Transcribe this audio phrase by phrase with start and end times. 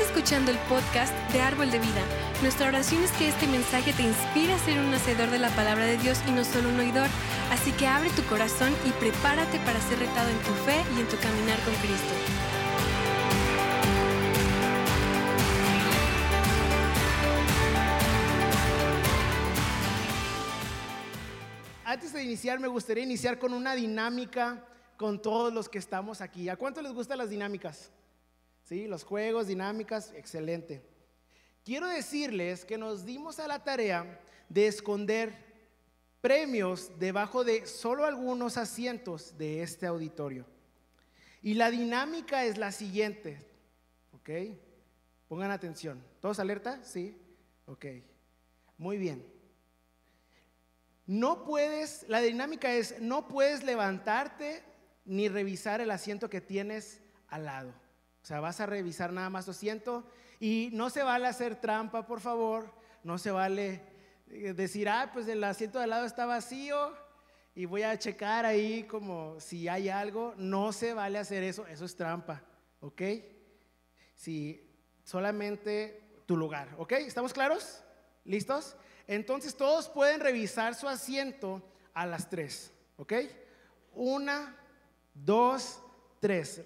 [0.00, 2.02] Escuchando el podcast de Árbol de Vida.
[2.40, 5.84] Nuestra oración es que este mensaje te inspire a ser un hacedor de la palabra
[5.84, 7.08] de Dios y no solo un oidor.
[7.50, 11.08] Así que abre tu corazón y prepárate para ser retado en tu fe y en
[11.08, 12.14] tu caminar con Cristo.
[21.84, 24.64] Antes de iniciar, me gustaría iniciar con una dinámica
[24.96, 26.48] con todos los que estamos aquí.
[26.48, 27.90] ¿A cuánto les gustan las dinámicas?
[28.70, 28.86] ¿Sí?
[28.86, 30.80] Los juegos, dinámicas, excelente.
[31.64, 35.34] Quiero decirles que nos dimos a la tarea de esconder
[36.20, 40.46] premios debajo de solo algunos asientos de este auditorio.
[41.42, 43.44] Y la dinámica es la siguiente,
[44.12, 44.30] ¿ok?
[45.26, 46.00] Pongan atención.
[46.20, 46.80] ¿Todos alerta?
[46.84, 47.20] Sí.
[47.66, 47.86] Ok.
[48.78, 49.26] Muy bien.
[51.08, 54.62] No puedes, la dinámica es, no puedes levantarte
[55.04, 57.74] ni revisar el asiento que tienes al lado.
[58.22, 60.04] O sea, vas a revisar nada más tu asiento
[60.38, 62.72] y no se vale hacer trampa, por favor.
[63.02, 63.82] No se vale
[64.28, 66.94] eh, decir, ah, pues el asiento de al lado está vacío
[67.54, 70.34] y voy a checar ahí como si hay algo.
[70.36, 72.42] No se vale hacer eso, eso es trampa,
[72.80, 73.02] ¿ok?
[74.14, 74.66] Si
[75.04, 76.92] solamente tu lugar, ¿ok?
[76.92, 77.82] ¿Estamos claros?
[78.24, 78.76] ¿Listos?
[79.06, 81.62] Entonces todos pueden revisar su asiento
[81.94, 83.14] a las tres, ¿ok?
[83.94, 84.56] Una,
[85.14, 85.82] dos,
[86.20, 86.62] tres.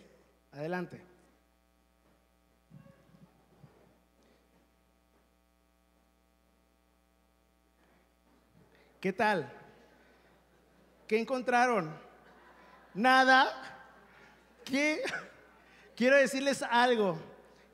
[0.53, 1.14] Adelante.
[9.05, 9.53] ¿Qué tal?
[11.07, 11.95] ¿Qué encontraron?
[12.95, 13.53] Nada.
[14.65, 15.03] ¿Qué?
[15.95, 17.19] Quiero decirles algo.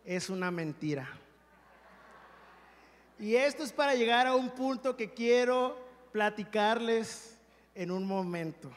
[0.05, 1.09] Es una mentira.
[3.17, 5.79] Y esto es para llegar a un punto que quiero
[6.11, 7.39] platicarles
[7.77, 8.69] en un momento.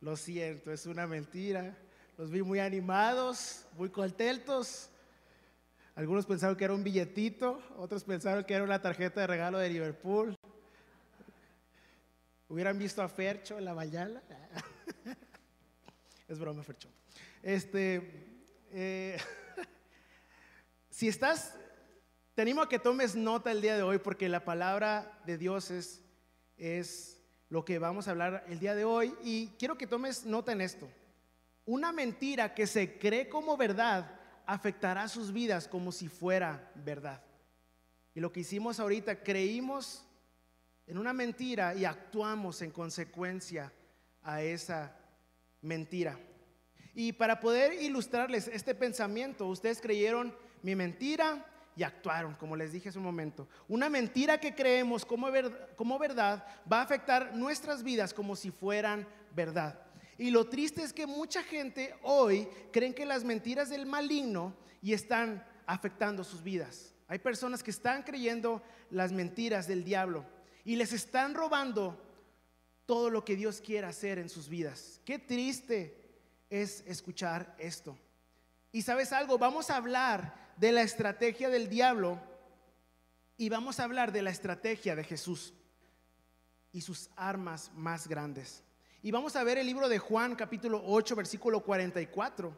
[0.00, 1.76] Lo siento, es una mentira.
[2.16, 4.88] Los vi muy animados, muy contentos.
[5.94, 9.68] Algunos pensaron que era un billetito, otros pensaron que era una tarjeta de regalo de
[9.68, 10.34] Liverpool.
[12.50, 14.22] Hubieran visto a Fercho en la mañana.
[16.28, 16.88] es broma, Fercho.
[17.42, 19.18] Este, eh,
[20.90, 21.54] si estás,
[22.34, 25.70] te animo a que tomes nota el día de hoy porque la palabra de Dios
[25.70, 26.00] es,
[26.56, 27.20] es
[27.50, 30.62] lo que vamos a hablar el día de hoy y quiero que tomes nota en
[30.62, 30.88] esto.
[31.66, 37.22] Una mentira que se cree como verdad afectará sus vidas como si fuera verdad.
[38.14, 40.07] Y lo que hicimos ahorita, creímos
[40.88, 43.70] en una mentira y actuamos en consecuencia
[44.22, 44.96] a esa
[45.60, 46.18] mentira.
[46.94, 51.44] Y para poder ilustrarles este pensamiento, ustedes creyeron mi mentira
[51.76, 53.48] y actuaron, como les dije hace un momento.
[53.68, 59.06] Una mentira que creemos como, verdad va a afectar nuestras vidas como si fueran
[59.36, 59.78] verdad.
[60.16, 64.94] Y lo triste es que mucha gente hoy creen que las mentiras del maligno y
[64.94, 66.94] están afectando sus vidas.
[67.06, 70.24] Hay personas que están creyendo las mentiras del diablo
[70.68, 71.98] y les están robando
[72.84, 75.00] todo lo que Dios quiere hacer en sus vidas.
[75.02, 75.96] Qué triste
[76.50, 77.96] es escuchar esto.
[78.70, 82.20] Y sabes algo, vamos a hablar de la estrategia del diablo
[83.38, 85.54] y vamos a hablar de la estrategia de Jesús
[86.70, 88.62] y sus armas más grandes.
[89.02, 92.54] Y vamos a ver el libro de Juan capítulo 8 versículo 44.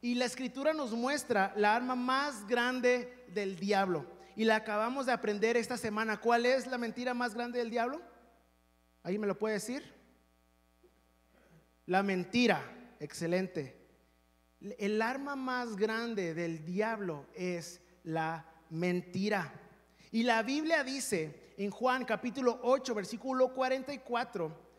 [0.00, 5.12] Y la escritura nos muestra la arma más grande del diablo y la acabamos de
[5.12, 6.20] aprender esta semana.
[6.20, 8.00] ¿Cuál es la mentira más grande del diablo?
[9.02, 9.94] ¿Alguien me lo puede decir?
[11.86, 12.62] La mentira,
[13.00, 13.76] excelente.
[14.78, 19.52] El arma más grande del diablo es la mentira.
[20.12, 24.70] Y la Biblia dice en Juan capítulo 8, versículo 44,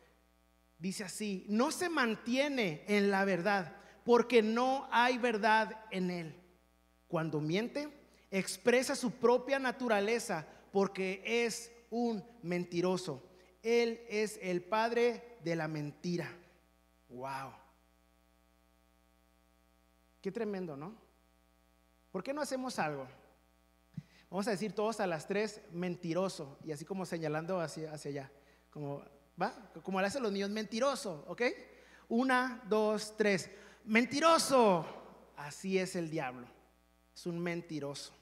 [0.78, 6.40] dice así, no se mantiene en la verdad porque no hay verdad en él.
[7.08, 8.01] Cuando miente,
[8.32, 13.22] expresa su propia naturaleza porque es un mentiroso.
[13.62, 16.28] Él es el padre de la mentira.
[17.10, 17.52] Wow.
[20.20, 20.96] Qué tremendo, ¿no?
[22.10, 23.06] ¿Por qué no hacemos algo?
[24.30, 28.32] Vamos a decir todos a las tres, mentiroso, y así como señalando hacia, hacia allá,
[28.70, 29.04] como,
[29.40, 29.52] ¿va?
[29.82, 31.42] Como le hacen los niños, mentiroso, ¿ok?
[32.08, 33.50] Una, dos, tres,
[33.84, 34.86] mentiroso.
[35.36, 36.46] Así es el diablo,
[37.14, 38.14] es un mentiroso.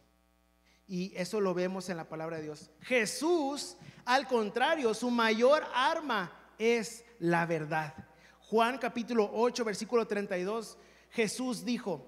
[0.90, 2.68] Y eso lo vemos en la palabra de Dios.
[2.80, 7.94] Jesús, al contrario, su mayor arma es la verdad.
[8.40, 10.76] Juan capítulo 8, versículo 32,
[11.10, 12.04] Jesús dijo,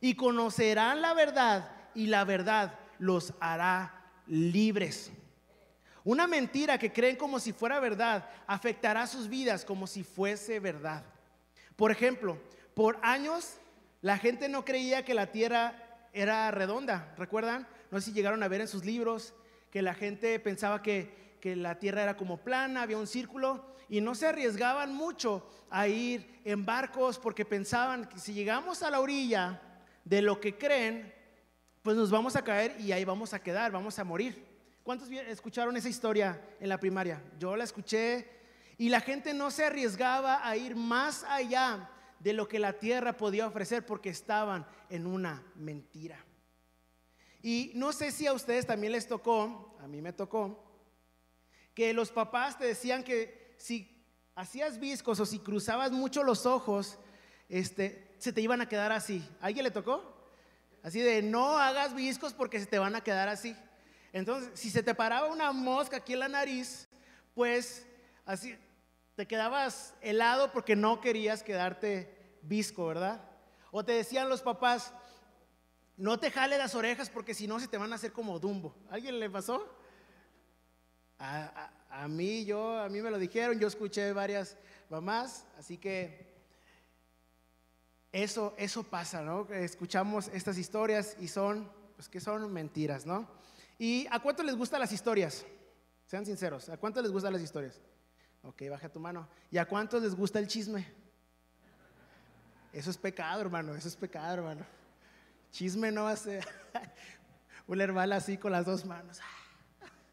[0.00, 5.10] y conocerán la verdad y la verdad los hará libres.
[6.04, 11.04] Una mentira que creen como si fuera verdad afectará sus vidas como si fuese verdad.
[11.74, 12.38] Por ejemplo,
[12.74, 13.56] por años
[14.02, 15.74] la gente no creía que la tierra
[16.12, 17.66] era redonda, ¿recuerdan?
[17.90, 19.34] No sé si llegaron a ver en sus libros
[19.70, 24.14] que la gente pensaba que, la tierra era como plana, había un círculo y no
[24.14, 29.58] se arriesgaban mucho a ir en barcos porque pensaban que si llegamos a la orilla
[30.04, 31.14] de lo que creen,
[31.82, 34.44] pues nos vamos a caer y ahí vamos a quedar, vamos a morir.
[34.82, 37.22] ¿Cuántos escucharon esa historia en la primaria?
[37.38, 38.28] Yo la escuché
[38.76, 41.88] y la gente no se arriesgaba a ir más allá
[42.18, 46.22] de lo que la tierra podía ofrecer porque estaban en una mentira.
[47.42, 50.62] Y no sé si a ustedes también les tocó, a mí me tocó,
[51.74, 54.04] que los papás te decían que si
[54.34, 56.98] hacías viscos o si cruzabas mucho los ojos,
[57.48, 59.26] este, se te iban a quedar así.
[59.40, 60.16] ¿A alguien le tocó?
[60.82, 63.56] Así de no hagas viscos porque se te van a quedar así.
[64.12, 66.88] Entonces, si se te paraba una mosca aquí en la nariz,
[67.34, 67.86] pues
[68.24, 68.56] así
[69.14, 73.22] te quedabas helado porque no querías quedarte visco, ¿verdad?
[73.70, 74.92] O te decían los papás,
[76.00, 78.74] no te jale las orejas porque si no se te van a hacer como Dumbo.
[78.88, 79.68] ¿Alguien le pasó?
[81.18, 84.56] A, mí, yo, a mí me lo dijeron, yo escuché varias
[84.88, 86.30] mamás, así que
[88.10, 89.46] eso, eso pasa, ¿no?
[89.50, 93.28] Escuchamos estas historias y son, pues que son mentiras, ¿no?
[93.78, 95.44] ¿Y a cuánto les gustan las historias?
[96.06, 97.78] Sean sinceros, ¿a cuánto les gustan las historias?
[98.42, 99.28] Ok, baja tu mano.
[99.50, 100.88] ¿Y a cuántos les gusta el chisme?
[102.72, 104.79] Eso es pecado, hermano, eso es pecado, hermano.
[105.50, 106.46] Chisme no va a ser
[107.66, 109.20] un hermano así con las dos manos.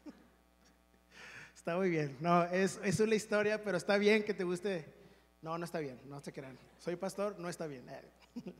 [1.56, 2.16] Está muy bien.
[2.20, 4.94] No, es, es una historia, pero está bien que te guste.
[5.42, 6.58] No, no está bien, no se crean.
[6.78, 7.86] Soy pastor, no está bien.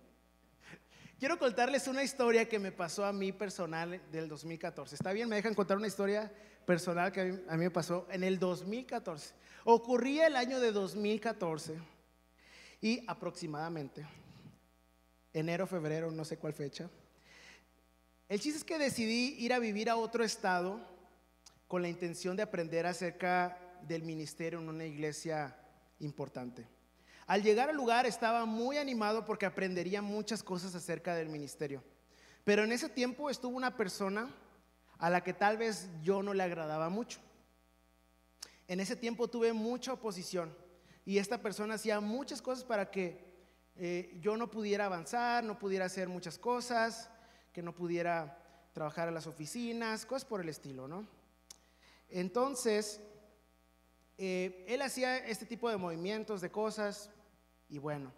[1.19, 4.95] Quiero contarles una historia que me pasó a mí personal del 2014.
[4.95, 5.29] ¿Está bien?
[5.29, 6.31] ¿Me dejan contar una historia
[6.65, 9.35] personal que a mí, a mí me pasó en el 2014?
[9.65, 11.77] Ocurría el año de 2014
[12.81, 14.07] y aproximadamente
[15.39, 16.91] enero, febrero, no sé cuál fecha.
[18.29, 20.81] El chiste es que decidí ir a vivir a otro estado
[21.67, 25.57] con la intención de aprender acerca del ministerio en una iglesia
[26.01, 26.67] importante.
[27.27, 31.83] Al llegar al lugar estaba muy animado porque aprendería muchas cosas acerca del ministerio.
[32.45, 34.35] Pero en ese tiempo estuvo una persona
[34.99, 37.21] a la que tal vez yo no le agradaba mucho.
[38.67, 40.55] En ese tiempo tuve mucha oposición
[41.05, 43.28] y esta persona hacía muchas cosas para que
[43.81, 47.09] eh, yo no pudiera avanzar, no pudiera hacer muchas cosas,
[47.53, 48.37] que no pudiera
[48.73, 51.07] trabajar en las oficinas, cosas por el estilo, ¿no?
[52.09, 53.01] Entonces,
[54.17, 57.09] eh, él hacía este tipo de movimientos, de cosas,
[57.69, 58.13] y bueno,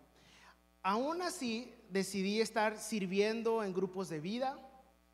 [0.82, 4.58] aún así decidí estar sirviendo en grupos de vida,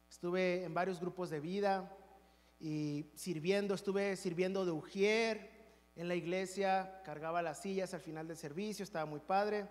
[0.09, 1.93] estuve en varios grupos de vida
[2.61, 5.51] y sirviendo, estuve sirviendo de ujier
[5.97, 9.67] en la iglesia, cargaba las sillas al final del servicio, estaba muy padre.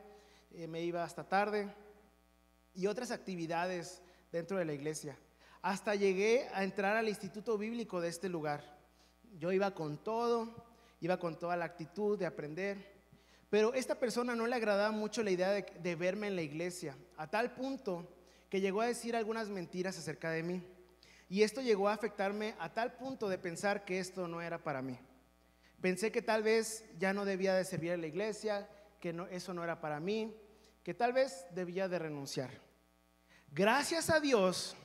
[0.57, 1.67] Eh, me iba hasta tarde
[2.73, 5.17] y otras actividades dentro de la iglesia.
[5.61, 8.63] Hasta llegué a entrar al instituto bíblico de este lugar.
[9.37, 10.65] Yo iba con todo,
[11.01, 12.77] iba con toda la actitud de aprender,
[13.49, 17.29] pero esta persona no le agradaba mucho la idea de, verme en la iglesia, a
[17.29, 18.07] tal punto
[18.49, 20.63] que llegó a decir algunas mentiras acerca de mí.
[21.27, 24.81] Y esto llegó a afectarme a tal punto de pensar que esto no era para
[24.81, 24.97] mí.
[25.81, 28.69] Pensé que tal vez ya no debía de servir a la iglesia,
[29.01, 30.35] que eso no era para mí,
[30.85, 32.51] que tal vez debía de renunciar.
[33.51, 34.75] Gracias a Dios,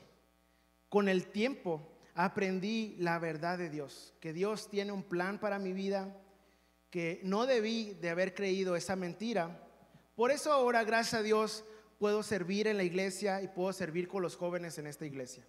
[0.89, 5.73] con el tiempo aprendí la verdad de Dios, que Dios tiene un plan para mi
[5.73, 6.17] vida,
[6.89, 9.63] que no debí de haber creído esa mentira.
[10.15, 11.63] Por eso ahora, gracias a Dios,
[11.99, 15.45] puedo servir en la iglesia y puedo servir con los jóvenes en esta iglesia.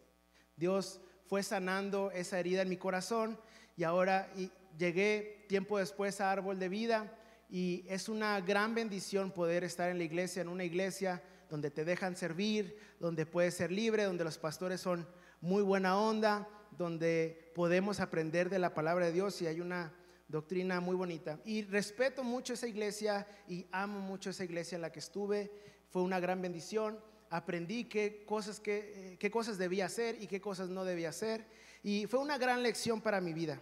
[0.54, 3.40] Dios fue sanando esa herida en mi corazón
[3.74, 4.30] y ahora
[4.76, 7.18] llegué tiempo después a Árbol de Vida
[7.52, 11.84] y es una gran bendición poder estar en la iglesia, en una iglesia donde te
[11.84, 15.06] dejan servir, donde puedes ser libre, donde los pastores son
[15.42, 19.92] muy buena onda, donde podemos aprender de la palabra de Dios y hay una
[20.28, 21.40] doctrina muy bonita.
[21.44, 25.52] Y respeto mucho esa iglesia y amo mucho esa iglesia en la que estuve.
[25.90, 26.98] Fue una gran bendición.
[27.28, 31.44] Aprendí qué cosas, qué, qué cosas debía hacer y qué cosas no debía hacer.
[31.82, 33.60] Y fue una gran lección para mi vida.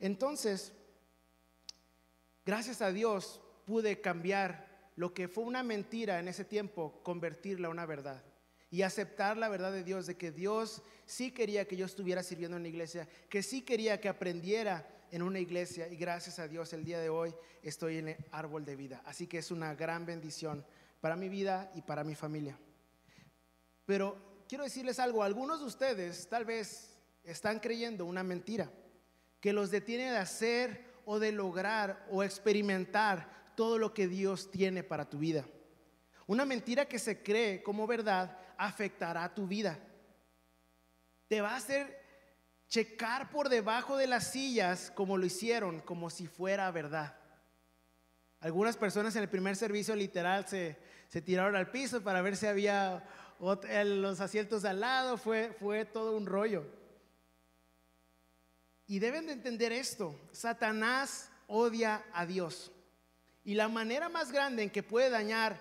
[0.00, 0.74] Entonces,
[2.46, 7.72] Gracias a Dios pude cambiar lo que fue una mentira en ese tiempo, convertirla a
[7.72, 8.22] una verdad.
[8.70, 12.56] Y aceptar la verdad de Dios, de que Dios sí quería que yo estuviera sirviendo
[12.56, 15.88] en la iglesia, que sí quería que aprendiera en una iglesia.
[15.88, 19.02] Y gracias a Dios el día de hoy estoy en el árbol de vida.
[19.04, 20.64] Así que es una gran bendición
[21.00, 22.56] para mi vida y para mi familia.
[23.84, 28.70] Pero quiero decirles algo, algunos de ustedes tal vez están creyendo una mentira
[29.40, 34.82] que los detiene de hacer o de lograr o experimentar todo lo que Dios tiene
[34.82, 35.46] para tu vida.
[36.26, 39.78] Una mentira que se cree como verdad afectará tu vida.
[41.28, 42.04] Te va a hacer
[42.68, 47.16] checar por debajo de las sillas como lo hicieron, como si fuera verdad.
[48.40, 50.76] Algunas personas en el primer servicio literal se,
[51.24, 53.04] tiraron al piso para ver si había
[53.38, 56.66] los asientos al lado, fue, fue todo un rollo.
[58.86, 62.70] Y deben de entender esto, Satanás odia a Dios.
[63.44, 65.60] Y la manera más grande en que puede dañar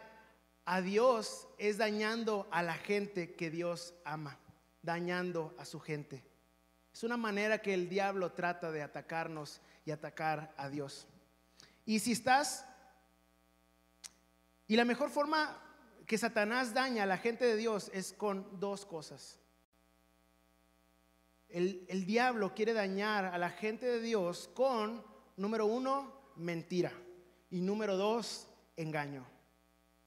[0.65, 4.38] a Dios es dañando a la gente que Dios ama,
[4.82, 6.24] dañando a su gente.
[6.94, 11.08] Es una manera que el diablo trata de atacarnos y atacar a Dios.
[11.86, 12.65] Y si estás,
[14.67, 15.62] y la mejor forma
[16.05, 19.39] que Satanás daña a la gente de Dios es con dos cosas.
[21.55, 25.01] El, diablo quiere dañar a la gente de Dios con,
[25.38, 26.91] número uno, mentira.
[27.50, 29.25] Y número dos, engaño.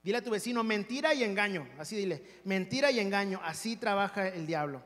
[0.02, 1.66] Dile a tu vecino, mentira y engaño.
[1.78, 3.40] Así dile, mentira y engaño.
[3.42, 4.82] Así trabaja el diablo.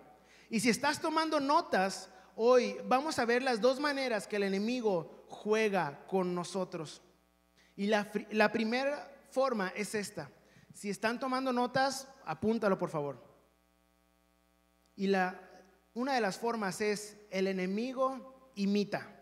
[0.51, 5.25] Y si estás tomando notas, hoy vamos a ver las dos maneras que el enemigo
[5.27, 7.03] juega con nosotros.
[7.75, 10.31] Y la, la primera forma es esta.
[10.73, 13.21] Si están tomando notas, apúntalo por favor.
[14.95, 15.49] Y la,
[15.95, 19.21] una de las formas es el enemigo imita.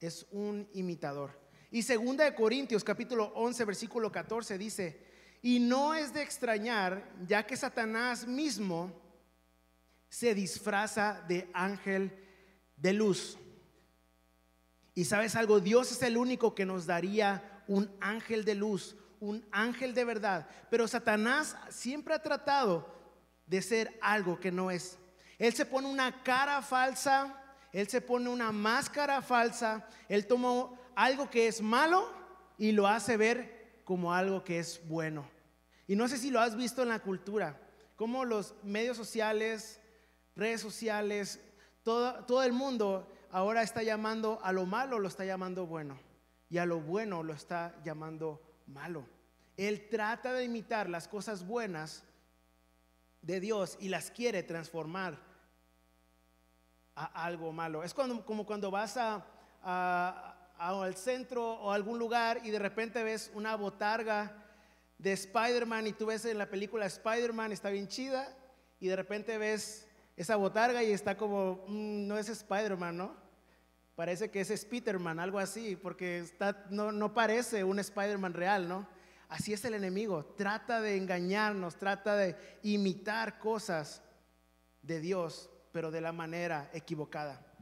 [0.00, 1.38] Es un imitador.
[1.70, 5.12] Y segunda de Corintios capítulo 11 versículo 14 dice,
[5.42, 8.92] y no es de extrañar, ya que Satanás mismo
[10.08, 12.16] se disfraza de ángel
[12.76, 13.38] de luz.
[14.94, 19.44] Y sabes algo, Dios es el único que nos daría un ángel de luz, un
[19.50, 20.48] ángel de verdad.
[20.70, 22.86] Pero Satanás siempre ha tratado
[23.46, 24.98] de ser algo que no es.
[25.42, 27.34] Él se pone una cara falsa,
[27.72, 32.08] él se pone una máscara falsa, él tomó algo que es malo
[32.58, 35.28] y lo hace ver como algo que es bueno.
[35.88, 37.58] Y no sé si lo has visto en la cultura,
[37.96, 39.80] como los medios sociales,
[40.36, 41.40] redes sociales,
[41.82, 45.98] todo, todo el mundo ahora está llamando a lo malo, lo está llamando bueno,
[46.50, 49.08] y a lo bueno lo está llamando malo.
[49.56, 52.04] Él trata de imitar las cosas buenas
[53.22, 55.31] de Dios y las quiere transformar
[56.94, 57.82] a algo malo.
[57.82, 59.24] Es como cuando vas a,
[60.58, 64.42] al centro o a algún lugar y de repente ves una botarga
[64.98, 68.36] de Spider-Man y tú ves en la película Spider-Man, está bien chida,
[68.78, 73.16] y de repente ves esa botarga y está como, mm, no es Spider-Man, ¿no?
[73.96, 78.86] Parece que es Spider-Man, algo así, porque está, no, no parece un Spider-Man real, ¿no?
[79.28, 84.02] Así es el enemigo, trata de engañarnos, trata de imitar cosas
[84.82, 87.52] de Dios, pero de la manera equivocada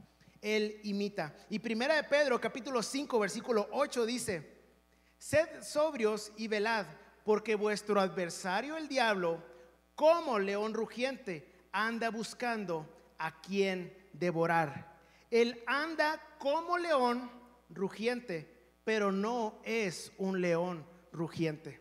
[0.41, 1.35] él imita.
[1.49, 4.61] Y primera de Pedro, capítulo 5, versículo 8 dice,
[5.17, 6.87] sed sobrios y velad,
[7.23, 9.43] porque vuestro adversario el diablo,
[9.95, 12.89] como león rugiente, anda buscando
[13.19, 14.99] a quien devorar.
[15.29, 17.29] Él anda como león
[17.69, 18.51] rugiente,
[18.83, 21.79] pero no es un león rugiente.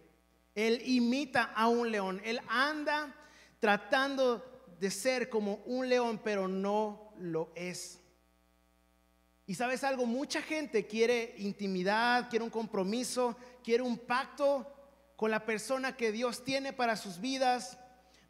[0.54, 2.20] Él imita a un león.
[2.24, 3.14] Él anda
[3.58, 4.49] tratando
[4.80, 8.00] de ser como un león, pero no lo es.
[9.44, 14.66] Y sabes algo, mucha gente quiere intimidad, quiere un compromiso, quiere un pacto
[15.16, 17.78] con la persona que Dios tiene para sus vidas.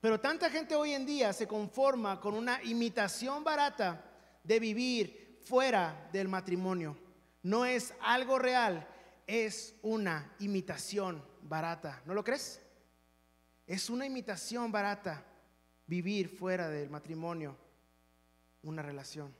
[0.00, 4.04] Pero tanta gente hoy en día se conforma con una imitación barata
[4.42, 6.96] de vivir fuera del matrimonio.
[7.44, 8.88] No es algo real,
[9.28, 12.02] es una imitación barata.
[12.06, 12.60] ¿No lo crees?
[13.68, 15.24] Es una imitación barata
[15.90, 17.56] vivir fuera del matrimonio,
[18.62, 19.34] una relación.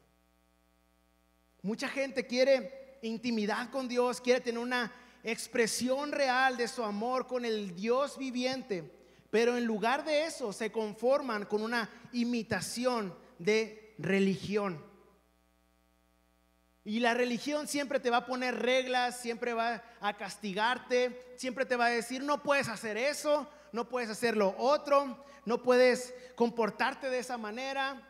[1.62, 4.92] Mucha gente quiere intimidad con Dios, quiere tener una
[5.22, 8.82] expresión real de su amor con el Dios viviente,
[9.30, 14.84] pero en lugar de eso se conforman con una imitación de religión.
[16.82, 21.76] Y la religión siempre te va a poner reglas, siempre va a castigarte, siempre te
[21.76, 27.10] va a decir, no puedes hacer eso, no puedes hacer lo otro, no puedes comportarte
[27.10, 28.06] de esa manera,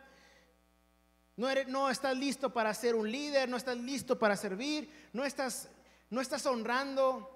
[1.67, 5.69] no, estás listo para ser un líder, no estás listo para servir, no estás,
[6.09, 7.29] no estás honrando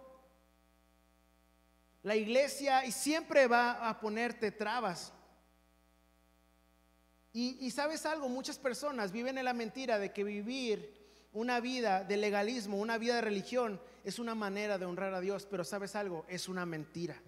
[2.03, 5.12] la iglesia y siempre va a ponerte trabas.
[7.34, 10.96] Y, y, sabes algo, muchas personas viven en la mentira de que vivir
[11.34, 15.48] una vida de legalismo, una vida de religión, es una manera de honrar a Dios,
[15.50, 17.22] pero sabes algo, es una mentira.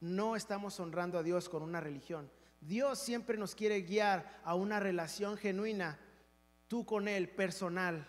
[0.00, 2.30] No estamos honrando a Dios con una religión.
[2.60, 5.98] Dios siempre nos quiere guiar a una relación genuina
[6.68, 8.06] tú con Él personal,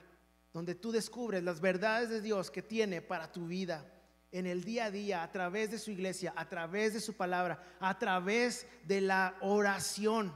[0.53, 3.93] donde tú descubres las verdades de Dios que tiene para tu vida.
[4.29, 7.63] en el día a día, a través de su iglesia, a través de su palabra,
[7.79, 10.33] a través de la oración.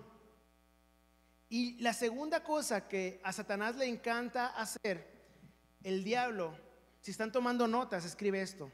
[1.49, 5.11] Y la segunda cosa que a Satanás le encanta hacer,
[5.83, 6.57] el diablo,
[7.01, 8.71] si están tomando notas, escribe esto.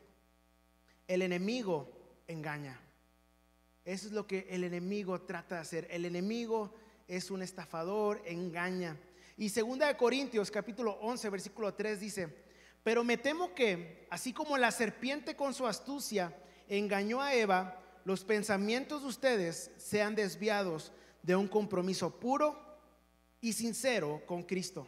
[1.07, 1.97] El enemigo
[2.27, 2.79] engaña.
[3.86, 5.88] Eso es lo que el enemigo trata de hacer.
[5.89, 6.74] El enemigo
[7.07, 8.98] es un estafador, engaña.
[9.38, 12.48] Y segunda de Corintios capítulo 11 versículo 3 dice,
[12.84, 16.36] pero me temo que, así como la serpiente con su astucia
[16.67, 20.91] engañó a Eva, los pensamientos de ustedes sean desviados
[21.22, 22.57] de un compromiso puro
[23.41, 24.88] y sincero con Cristo.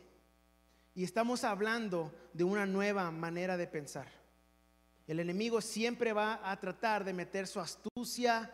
[0.95, 4.18] Y estamos hablando de una nueva manera de pensar.
[5.09, 8.53] El enemigo siempre va a tratar de meter su astucia,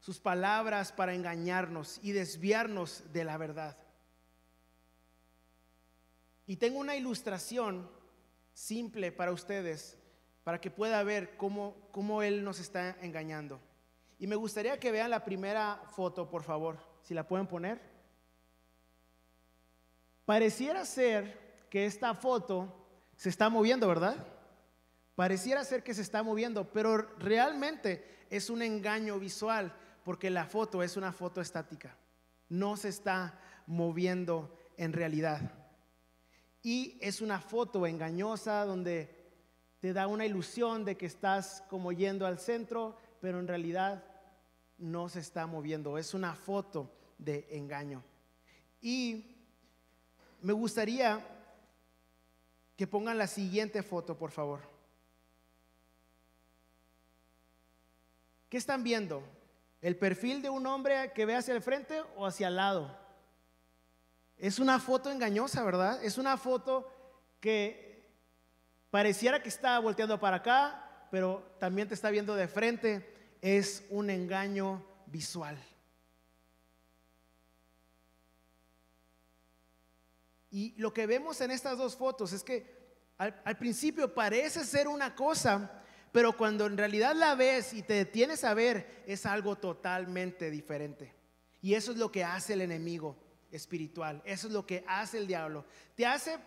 [0.00, 3.76] sus palabras para engañarnos y desviarnos de la verdad.
[6.46, 7.86] Y tengo una ilustración
[8.54, 9.98] simple para ustedes,
[10.42, 13.60] para que pueda ver cómo, cómo Él nos está engañando.
[14.18, 17.78] Y me gustaría que vean la primera foto, por favor, si la pueden poner.
[20.24, 22.74] Pareciera ser que esta foto
[23.16, 24.37] se está moviendo, ¿verdad?
[25.18, 30.80] Pareciera ser que se está moviendo, pero realmente es un engaño visual porque la foto
[30.80, 31.96] es una foto estática,
[32.48, 35.40] no se está moviendo en realidad.
[36.62, 39.32] Y es una foto engañosa donde
[39.80, 44.04] te da una ilusión de que estás como yendo al centro, pero en realidad
[44.76, 45.98] no se está moviendo.
[45.98, 48.04] Es una foto de engaño.
[48.80, 49.34] Y
[50.42, 51.26] me gustaría
[52.76, 54.77] que pongan la siguiente foto, por favor.
[58.48, 59.22] ¿Qué están viendo?
[59.80, 62.98] ¿El perfil de un hombre que ve hacia el frente o hacia el lado?
[64.38, 66.02] Es una foto engañosa, ¿verdad?
[66.02, 66.90] Es una foto
[67.40, 68.08] que
[68.90, 73.36] pareciera que está volteando para acá, pero también te está viendo de frente.
[73.42, 75.58] Es un engaño visual.
[80.50, 82.78] Y lo que vemos en estas dos fotos es que
[83.18, 87.94] al, al principio parece ser una cosa, pero cuando en realidad la ves y te
[87.94, 91.14] detienes a ver, es algo totalmente diferente.
[91.60, 93.16] Y eso es lo que hace el enemigo
[93.50, 95.64] espiritual, eso es lo que hace el diablo.
[95.94, 96.38] Te hace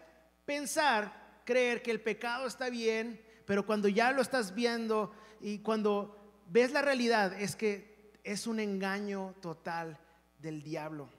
[0.46, 6.44] pensar, creer que el pecado está bien, pero cuando ya lo estás viendo y cuando
[6.48, 9.98] ves la realidad, es que es un engaño total
[10.40, 11.10] del diablo.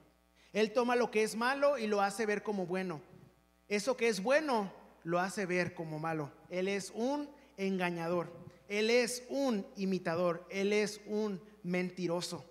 [0.53, 3.01] Él toma lo que es malo y lo hace ver como bueno.
[3.67, 4.71] Eso que es bueno
[5.03, 6.31] lo hace ver como malo.
[6.49, 8.31] Él es un engañador.
[8.67, 10.47] Él es un imitador.
[10.49, 12.45] Él es un mentiroso.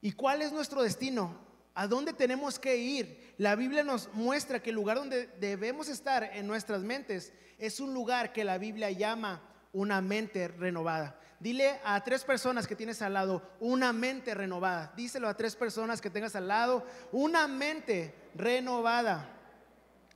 [0.00, 1.36] ¿Y cuál es nuestro destino?
[1.74, 3.34] ¿A dónde tenemos que ir?
[3.38, 7.94] La Biblia nos muestra que el lugar donde debemos estar en nuestras mentes es un
[7.94, 11.18] lugar que la Biblia llama una mente renovada.
[11.38, 14.92] Dile a tres personas que tienes al lado, una mente renovada.
[14.94, 19.36] Díselo a tres personas que tengas al lado, una mente renovada.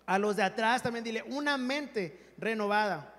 [0.04, 3.13] A los de atrás también dile, una mente renovada.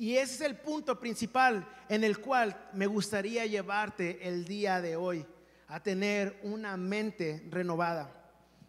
[0.00, 4.96] Y ese es el punto principal en el cual me gustaría llevarte el día de
[4.96, 5.26] hoy,
[5.68, 8.10] a tener una mente renovada.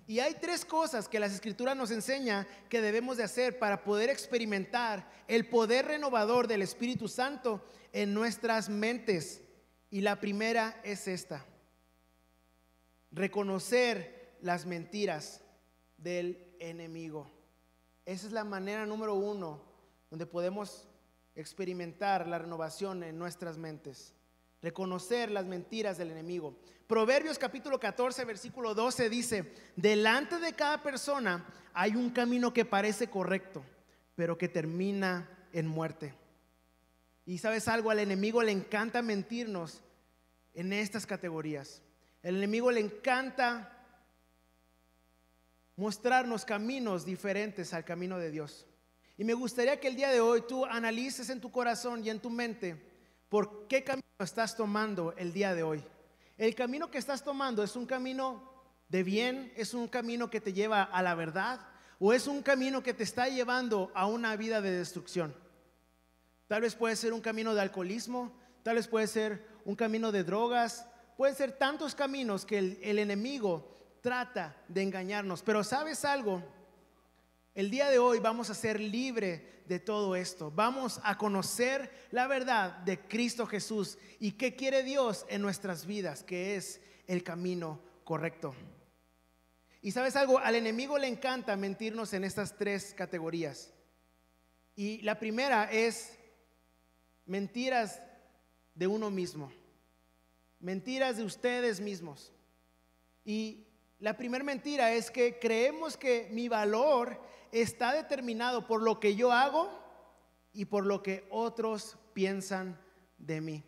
[0.07, 4.09] Y hay tres cosas que las escrituras nos enseña que debemos de hacer para poder
[4.09, 7.63] experimentar el poder renovador del Espíritu Santo
[7.93, 9.41] en nuestras mentes.
[9.89, 11.45] Y la primera es esta,
[13.09, 15.39] reconocer las mentiras
[15.95, 17.31] del enemigo.
[18.05, 19.63] Esa es la manera número uno
[20.09, 20.89] donde podemos
[21.35, 24.13] experimentar la renovación en nuestras mentes,
[24.61, 26.57] reconocer las mentiras del enemigo.
[26.87, 33.09] Proverbios capítulo 14, versículo 12 dice, delante de cada persona hay un camino que parece
[33.09, 33.63] correcto,
[34.15, 36.13] pero que termina en muerte.
[37.25, 39.81] Y sabes algo, al enemigo le encanta mentirnos
[40.53, 41.81] en estas categorías.
[42.23, 43.77] El enemigo le encanta
[45.75, 48.67] mostrarnos caminos diferentes al camino de Dios.
[49.21, 52.19] Y me gustaría que el día de hoy tú analices en tu corazón y en
[52.19, 52.75] tu mente
[53.29, 55.83] por qué camino estás tomando el día de hoy.
[56.39, 58.51] El camino que estás tomando es un camino
[58.89, 61.59] de bien, es un camino que te lleva a la verdad
[61.99, 65.35] o es un camino que te está llevando a una vida de destrucción.
[66.47, 70.23] Tal vez puede ser un camino de alcoholismo, tal vez puede ser un camino de
[70.23, 75.43] drogas, pueden ser tantos caminos que el, el enemigo trata de engañarnos.
[75.43, 76.41] Pero sabes algo,
[77.53, 80.51] el día de hoy vamos a ser libre de todo esto.
[80.51, 86.23] Vamos a conocer la verdad de Cristo Jesús y qué quiere Dios en nuestras vidas,
[86.23, 88.55] que es el camino correcto.
[89.81, 93.73] Y sabes algo, al enemigo le encanta mentirnos en estas tres categorías.
[94.75, 96.17] Y la primera es
[97.25, 98.01] mentiras
[98.75, 99.51] de uno mismo,
[100.59, 102.31] mentiras de ustedes mismos.
[103.25, 103.67] Y
[103.99, 107.19] la primera mentira es que creemos que mi valor
[107.51, 109.69] está determinado por lo que yo hago
[110.53, 112.79] y por lo que otros piensan
[113.17, 113.63] de mí.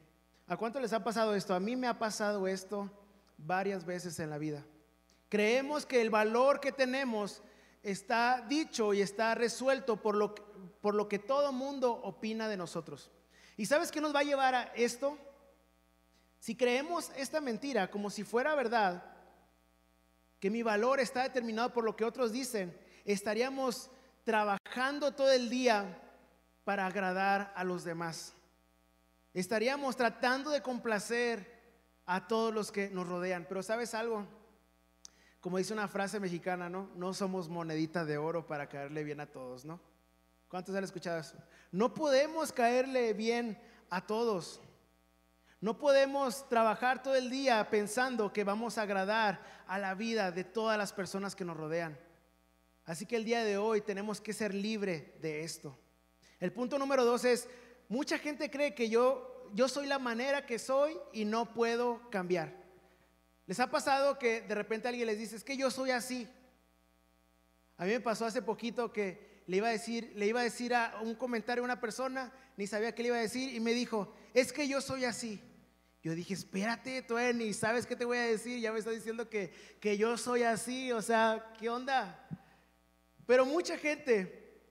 [0.48, 1.54] ¿A cuánto les ha pasado esto?
[1.54, 2.92] A mí me ha pasado esto
[3.38, 4.66] varias veces en la vida.
[5.30, 7.42] Creemos que el valor que tenemos
[7.82, 10.36] está dicho y está resuelto por lo,
[10.82, 13.10] por lo que todo mundo opina de nosotros.
[13.58, 15.18] ¿Y sabes qué nos va a llevar a esto?
[16.40, 19.04] Si creemos esta mentira como si fuera verdad,
[20.40, 23.90] que mi valor está determinado por lo que otros dicen, estaríamos
[24.24, 26.00] trabajando todo el día
[26.64, 28.34] para agradar a los demás.
[29.34, 31.54] Estaríamos tratando de complacer
[32.06, 33.46] a todos los que nos rodean.
[33.48, 34.26] Pero ¿sabes algo?
[35.42, 36.90] Como dice una frase mexicana, ¿no?
[36.96, 39.80] No somos monedita de oro para caerle bien a todos, ¿no?
[40.48, 41.36] ¿Cuántos han escuchado eso?
[41.72, 44.62] No podemos caerle bien a todos.
[45.60, 50.44] No podemos trabajar todo el día pensando que vamos a agradar a la vida de
[50.44, 51.98] todas las personas que nos rodean.
[52.86, 55.78] Así que el día de hoy tenemos que ser libre de esto.
[56.40, 57.48] El punto número dos es,
[57.88, 62.54] mucha gente cree que yo, yo soy la manera que soy y no puedo cambiar.
[63.46, 66.28] ¿Les ha pasado que de repente alguien les dice, es que yo soy así?
[67.78, 70.74] A mí me pasó hace poquito que le iba a decir, le iba a decir
[70.74, 73.74] a un comentario a una persona, ni sabía qué le iba a decir, y me
[73.74, 75.42] dijo, es que yo soy así.
[76.02, 79.30] Yo dije, espérate, tú ni sabes qué te voy a decir, ya me está diciendo
[79.30, 82.28] que, que yo soy así, o sea, ¿qué onda?
[83.26, 84.62] Pero mucha gente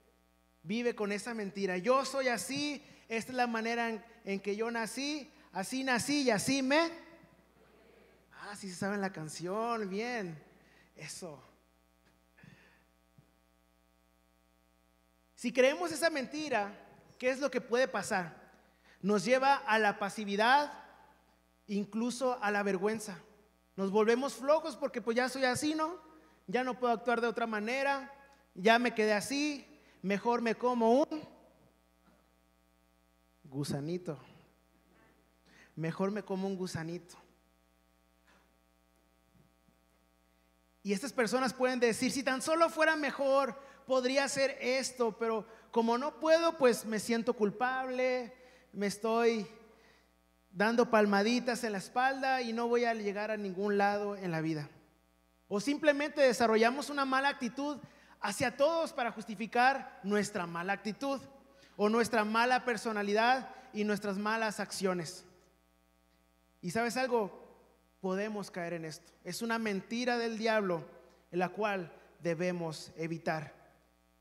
[0.61, 5.31] vive con esa mentira, yo soy así, esta es la manera en, que yo nací,
[5.51, 7.03] así nací y así me
[8.45, 10.37] Ah, sí se saben la canción, bien.
[10.95, 11.41] Eso.
[15.33, 16.71] Si creemos esa mentira,
[17.17, 18.51] ¿qué es lo que puede pasar?
[19.01, 20.71] Nos lleva a la pasividad,
[21.67, 23.17] incluso a la vergüenza.
[23.75, 25.97] Nos volvemos flojos porque pues ya soy así, ¿no?
[26.47, 28.13] Ya no puedo actuar de otra manera,
[28.55, 29.65] ya me quedé así,
[30.01, 31.27] mejor me como un
[33.43, 34.17] gusanito.
[35.75, 37.15] Mejor me como un gusanito.
[40.83, 45.97] Y estas personas pueden decir, si tan solo fuera mejor, podría hacer esto, pero como
[45.97, 48.33] no puedo, pues me siento culpable,
[48.73, 49.47] me estoy
[50.51, 54.41] dando palmaditas en la espalda y no voy a llegar a ningún lado en la
[54.41, 54.69] vida.
[55.47, 57.79] O simplemente desarrollamos una mala actitud
[58.23, 61.21] hacia todos para justificar nuestra mala actitud
[61.75, 65.25] o nuestra mala personalidad y nuestras malas acciones.
[66.61, 67.43] Y sabes algo,
[67.99, 69.11] podemos caer en esto.
[69.23, 70.85] Es una mentira del diablo
[71.31, 73.53] la cual debemos evitar.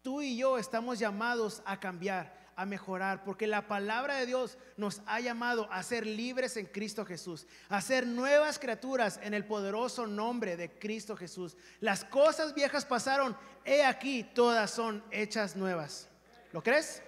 [0.02, 5.02] Tú y yo estamos llamados a cambiar, a mejorar, porque la palabra de Dios nos
[5.06, 10.06] ha llamado a ser libres en Cristo Jesús, a ser nuevas criaturas en el poderoso
[10.06, 11.56] nombre de Cristo Jesús.
[11.80, 16.08] Las cosas viejas pasaron, he aquí, todas son hechas nuevas.
[16.52, 17.02] ¿Lo crees?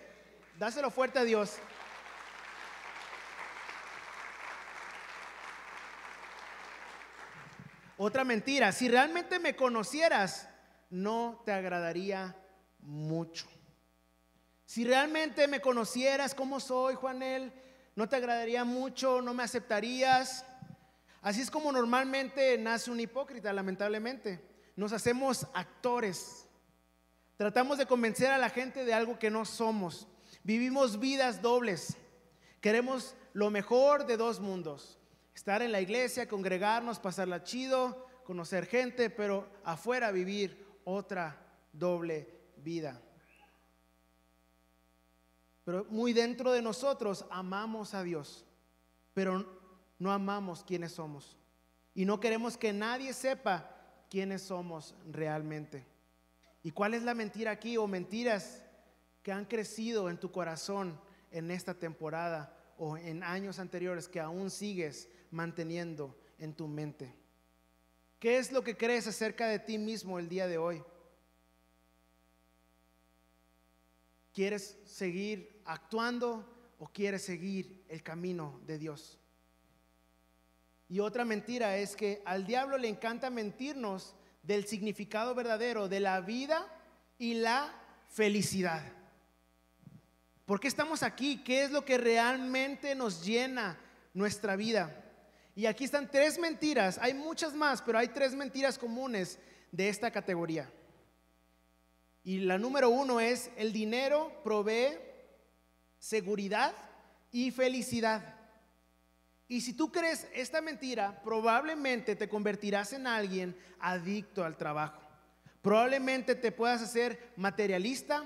[0.58, 1.58] Dáselo fuerte a Dios.
[7.96, 10.48] Otra mentira, si realmente me conocieras,
[10.90, 12.36] no te agradaría
[12.80, 13.46] mucho.
[14.74, 17.52] Si realmente me conocieras como soy, Juanel,
[17.94, 20.44] no te agradaría mucho, no me aceptarías.
[21.22, 24.40] Así es como normalmente nace un hipócrita, lamentablemente.
[24.74, 26.48] Nos hacemos actores.
[27.36, 30.08] Tratamos de convencer a la gente de algo que no somos.
[30.42, 31.96] Vivimos vidas dobles.
[32.60, 34.98] Queremos lo mejor de dos mundos
[35.36, 43.00] estar en la iglesia, congregarnos, pasarla chido, conocer gente, pero afuera vivir otra doble vida.
[45.64, 48.44] Pero muy dentro de nosotros amamos a Dios,
[49.14, 49.46] pero
[49.98, 51.38] no amamos quiénes somos.
[51.94, 53.70] Y no queremos que nadie sepa
[54.10, 55.86] quiénes somos realmente.
[56.62, 58.62] ¿Y cuál es la mentira aquí o mentiras
[59.22, 61.00] que han crecido en tu corazón
[61.30, 67.14] en esta temporada o en años anteriores que aún sigues manteniendo en tu mente?
[68.18, 70.82] ¿Qué es lo que crees acerca de ti mismo el día de hoy?
[74.34, 79.20] ¿Quieres seguir actuando o quieres seguir el camino de Dios?
[80.88, 86.20] Y otra mentira es que al diablo le encanta mentirnos del significado verdadero de la
[86.20, 86.66] vida
[87.16, 87.72] y la
[88.08, 88.82] felicidad.
[90.44, 91.42] ¿Por qué estamos aquí?
[91.44, 93.78] ¿Qué es lo que realmente nos llena
[94.12, 95.00] nuestra vida?
[95.54, 99.38] Y aquí están tres mentiras, hay muchas más, pero hay tres mentiras comunes
[99.70, 100.68] de esta categoría.
[102.24, 104.98] Y la número uno es, el dinero provee
[105.98, 106.74] seguridad
[107.30, 108.34] y felicidad.
[109.46, 115.00] Y si tú crees esta mentira, probablemente te convertirás en alguien adicto al trabajo.
[115.60, 118.24] Probablemente te puedas hacer materialista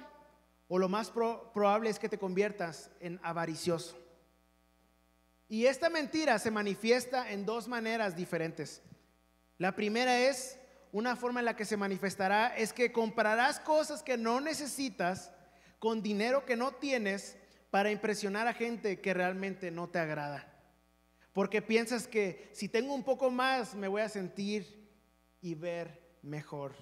[0.68, 3.98] o lo más probable es que te conviertas en avaricioso.
[5.48, 8.82] Y esta mentira se manifiesta en dos maneras diferentes.
[9.56, 10.57] La primera es,
[10.92, 15.32] una forma en la que se manifestará, es que comprarás cosas que no necesitas
[15.78, 17.36] con dinero que no tienes
[17.70, 20.46] para impresionar a gente que realmente no te agrada.
[21.32, 24.88] Porque piensas que si tengo un poco más me voy a sentir
[25.40, 26.74] y ver mejor.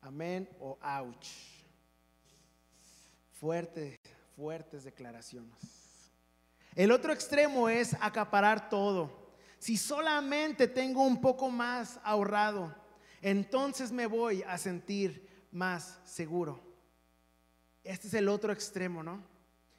[0.00, 1.28] Amén o ouch.
[3.32, 3.98] Fuertes,
[4.36, 5.56] fuertes declaraciones.
[6.74, 9.32] El otro extremo es acaparar todo.
[9.58, 12.74] Si solamente tengo un poco más ahorrado,
[13.20, 16.60] entonces me voy a sentir más seguro.
[17.82, 19.24] Este es el otro extremo, ¿no?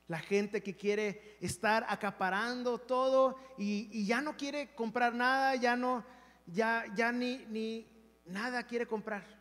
[0.08, 6.04] La gente que quiere estar acaparando todo y, ya no quiere comprar nada, ya no,
[6.46, 7.88] ya, ya ni, ni
[8.26, 9.40] nada quiere comprar.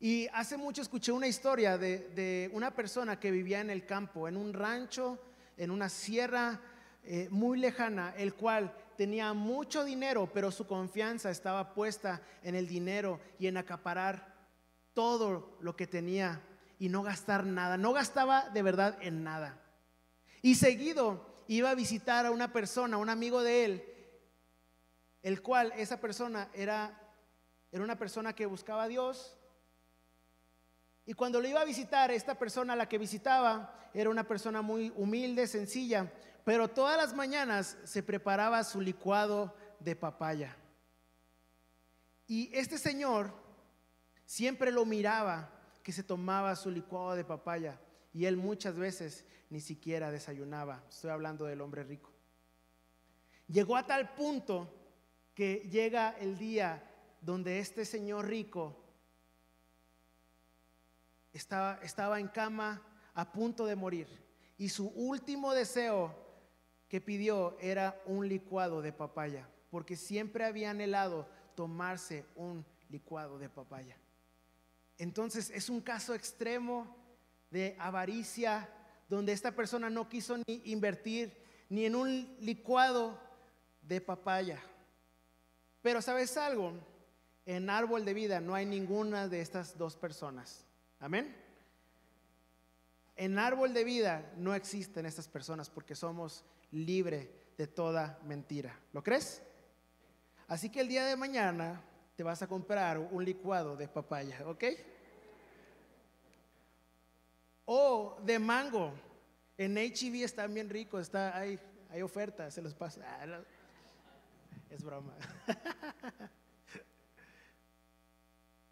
[0.00, 4.28] Y hace mucho escuché una historia de, de una persona que vivía en el campo,
[4.28, 5.18] en un rancho
[5.58, 6.60] en una sierra
[7.02, 12.66] eh, muy lejana, el cual tenía mucho dinero, pero su confianza estaba puesta en el
[12.66, 14.34] dinero y en acaparar
[14.92, 16.42] todo lo que tenía
[16.80, 17.76] y no gastar nada.
[17.76, 19.62] No gastaba de verdad en nada.
[20.42, 23.84] Y seguido iba a visitar a una persona, un amigo de él,
[25.22, 27.00] el cual esa persona era,
[27.70, 29.38] era una persona que buscaba a Dios,
[31.06, 34.92] y cuando lo iba a visitar, esta persona la que visitaba era una persona muy
[34.96, 36.12] humilde, sencilla,
[36.48, 40.56] pero todas las mañanas se preparaba su licuado de papaya.
[42.26, 43.34] Y este señor
[44.24, 47.78] siempre lo miraba que se tomaba su licuado de papaya
[48.14, 50.82] y él muchas veces ni siquiera desayunaba.
[50.88, 52.10] Estoy hablando del hombre rico.
[53.46, 54.74] Llegó a tal punto
[55.34, 56.82] que llega el día
[57.20, 58.86] donde este señor rico
[61.30, 62.80] estaba, estaba en cama
[63.12, 64.08] a punto de morir
[64.56, 66.26] y su último deseo
[66.88, 73.48] que pidió era un licuado de papaya, porque siempre había anhelado tomarse un licuado de
[73.48, 73.96] papaya.
[74.96, 76.96] Entonces es un caso extremo
[77.50, 78.68] de avaricia
[79.08, 81.36] donde esta persona no quiso ni invertir
[81.68, 83.18] ni en un licuado
[83.82, 84.60] de papaya.
[85.82, 86.72] Pero sabes algo,
[87.46, 90.66] en árbol de vida no hay ninguna de estas dos personas.
[91.00, 91.34] Amén.
[93.16, 98.78] En árbol de vida no existen estas personas porque somos libres de toda mentira.
[98.92, 99.42] ¿Lo crees?
[100.46, 101.80] Así que el día de mañana
[102.16, 104.64] te vas a comprar un licuado de papaya, ¿ok?
[107.66, 108.92] O de mango.
[109.56, 111.58] En HEV están bien ricos, está, hay,
[111.90, 113.02] hay ofertas, se los pasa.
[113.04, 113.40] Ah,
[114.70, 115.14] es broma.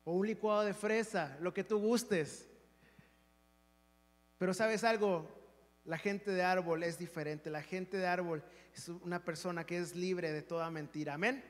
[0.04, 2.48] o un licuado de fresa, lo que tú gustes.
[4.38, 5.28] Pero sabes algo,
[5.86, 7.48] la gente de árbol es diferente.
[7.50, 8.42] La gente de árbol
[8.74, 11.14] es una persona que es libre de toda mentira.
[11.14, 11.44] Amén.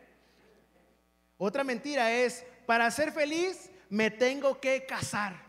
[1.39, 5.45] Otra mentira es, para ser feliz me tengo que casar.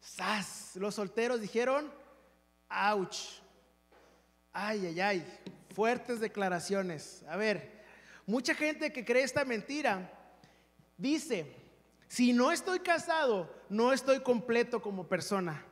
[0.00, 0.72] ¡Sas!
[0.76, 1.92] Los solteros dijeron,
[2.68, 3.40] ¡ouch!
[4.52, 5.40] Ay, ay, ay.
[5.74, 7.24] Fuertes declaraciones.
[7.28, 7.84] A ver,
[8.26, 10.10] mucha gente que cree esta mentira
[10.96, 11.54] dice,
[12.08, 15.64] si no estoy casado, no estoy completo como persona.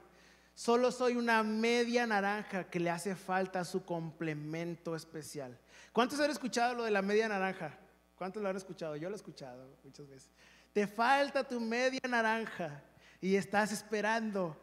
[0.57, 5.59] Solo soy una media naranja que le hace falta su complemento especial.
[5.92, 7.79] ¿Cuántos han escuchado lo de la media naranja?
[8.16, 8.97] ¿Cuántos lo han escuchado?
[8.97, 10.31] Yo lo he escuchado muchas veces.
[10.73, 12.83] Te falta tu media naranja
[13.21, 14.59] y estás esperando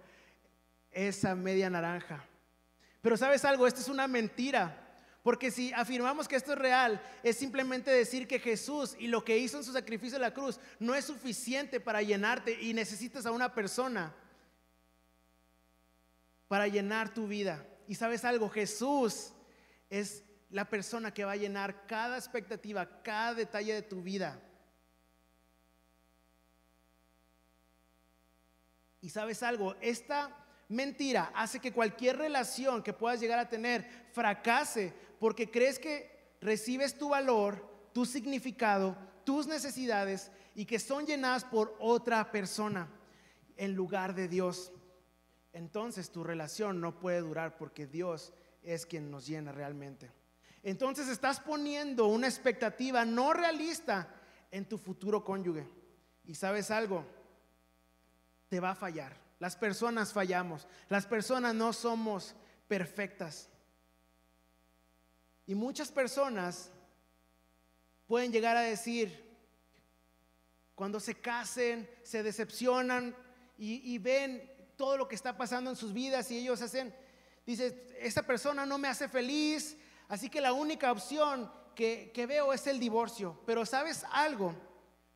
[0.92, 2.26] esa media naranja.
[3.00, 4.80] Pero sabes algo, esto es una mentira.
[5.22, 9.38] Porque si afirmamos que esto es real, es simplemente decir que Jesús y lo que
[9.38, 13.32] hizo en su sacrificio en la cruz no es suficiente para llenarte y necesitas a
[13.32, 14.12] una persona
[16.54, 17.66] para llenar tu vida.
[17.88, 19.34] Y sabes algo, Jesús
[19.90, 24.40] es la persona que va a llenar cada expectativa, cada detalle de tu vida.
[29.02, 30.30] Y sabes algo, esta
[30.70, 36.96] mentira hace que cualquier relación que puedas llegar a tener fracase porque crees que recibes
[36.96, 42.88] tu valor, tu significado, tus necesidades y que son llenadas por otra persona
[43.58, 44.72] en lugar de Dios.
[45.54, 50.12] Entonces tu relación no puede durar porque Dios es quien nos llena realmente.
[50.64, 54.08] Entonces estás poniendo una expectativa no realista
[54.52, 55.68] en tu futuro cónyuge.
[56.26, 57.06] Y sabes algo,
[58.50, 59.16] te va a fallar.
[59.40, 60.68] Las personas fallamos.
[60.90, 62.36] Las personas no somos
[62.68, 63.50] perfectas.
[65.46, 66.72] Y muchas personas
[68.08, 69.24] pueden llegar a decir,
[70.76, 73.16] cuando se casen, se decepcionan
[73.58, 74.50] y, ven
[74.84, 76.94] todo lo que está pasando en sus vidas y ellos hacen,
[77.46, 79.78] dice, esta persona no me hace feliz,
[80.10, 83.40] así que la única opción que, que veo es el divorcio.
[83.46, 84.54] Pero sabes algo,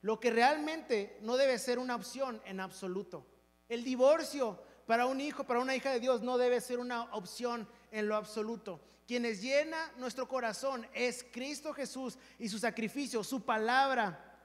[0.02, 3.26] lo que realmente no debe ser una opción en absoluto.
[3.68, 7.68] El divorcio para un hijo, para una hija de Dios, no debe ser una opción
[7.92, 8.80] en lo absoluto.
[9.06, 14.40] Quienes llena nuestro corazón es Cristo Jesús y su sacrificio, su palabra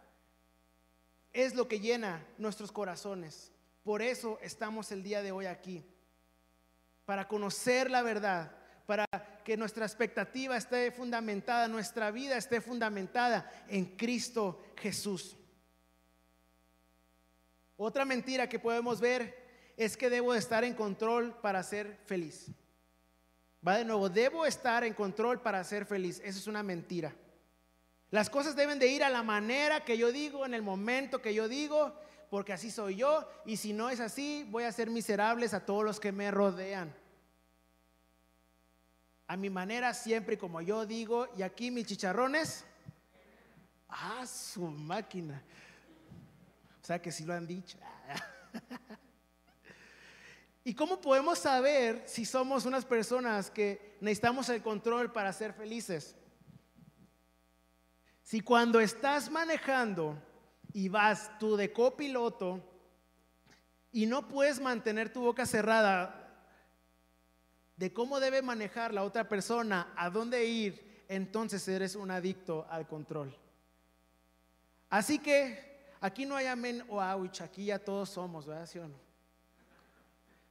[1.33, 3.52] es lo que llena nuestros corazones.
[3.83, 5.85] Por eso estamos el día de hoy aquí,
[7.05, 8.53] para conocer la verdad,
[8.87, 9.07] para
[9.45, 15.37] que nuestra expectativa esté fundamentada, nuestra vida esté fundamentada en Cristo Jesús.
[17.77, 19.43] Otra mentira que podemos ver
[19.77, 22.51] es que debo estar en control para ser feliz.
[23.67, 26.21] Va de nuevo, debo estar en control para ser feliz.
[26.25, 27.13] Eso es una mentira.
[28.11, 31.33] Las cosas deben de ir a la manera que yo digo, en el momento que
[31.33, 31.97] yo digo,
[32.33, 33.29] porque así soy yo.
[33.45, 36.91] Y si no es así, voy a ser miserables a todos los que me rodean.
[39.27, 42.65] A mi manera, siempre como yo digo, y aquí mis chicharrones.
[43.87, 45.43] Ah, su máquina.
[46.83, 47.77] O sea que sí lo han dicho.
[50.65, 56.17] ¿Y cómo podemos saber si somos unas personas que necesitamos el control para ser felices?
[58.23, 60.32] Si cuando estás manejando
[60.73, 62.61] y vas tú de copiloto
[63.93, 66.19] y no puedes mantener tu boca cerrada
[67.77, 72.87] de cómo debe manejar la otra persona, a dónde ir, entonces eres un adicto al
[72.87, 73.37] control.
[74.89, 78.67] Así que aquí no hay amén o ouch, aquí ya todos somos, ¿verdad?
[78.67, 78.97] ¿Sí o no?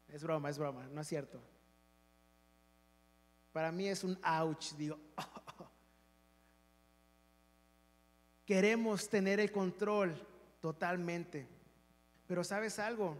[0.09, 1.39] Es broma, es broma, no es cierto.
[3.53, 4.99] Para mí es un ouch, digo.
[8.45, 10.15] Queremos tener el control
[10.59, 11.47] totalmente.
[12.27, 13.17] Pero sabes algo,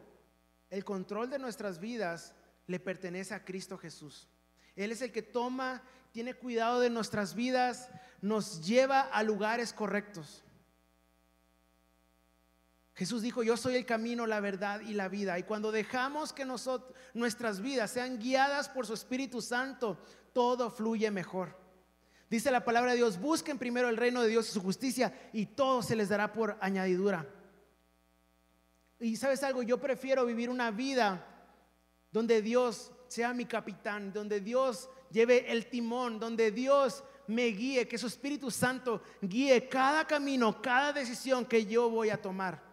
[0.69, 2.34] el control de nuestras vidas
[2.67, 4.27] le pertenece a Cristo Jesús.
[4.75, 7.89] Él es el que toma, tiene cuidado de nuestras vidas,
[8.21, 10.43] nos lleva a lugares correctos.
[12.93, 15.39] Jesús dijo, yo soy el camino, la verdad y la vida.
[15.39, 16.45] Y cuando dejamos que
[17.13, 19.97] nuestras vidas sean guiadas por su Espíritu Santo,
[20.34, 21.61] todo fluye mejor.
[22.31, 25.47] Dice la palabra de Dios, busquen primero el reino de Dios y su justicia y
[25.47, 27.27] todo se les dará por añadidura.
[29.01, 31.27] Y sabes algo, yo prefiero vivir una vida
[32.09, 37.97] donde Dios sea mi capitán, donde Dios lleve el timón, donde Dios me guíe, que
[37.97, 42.63] su Espíritu Santo guíe cada camino, cada decisión que yo voy a tomar.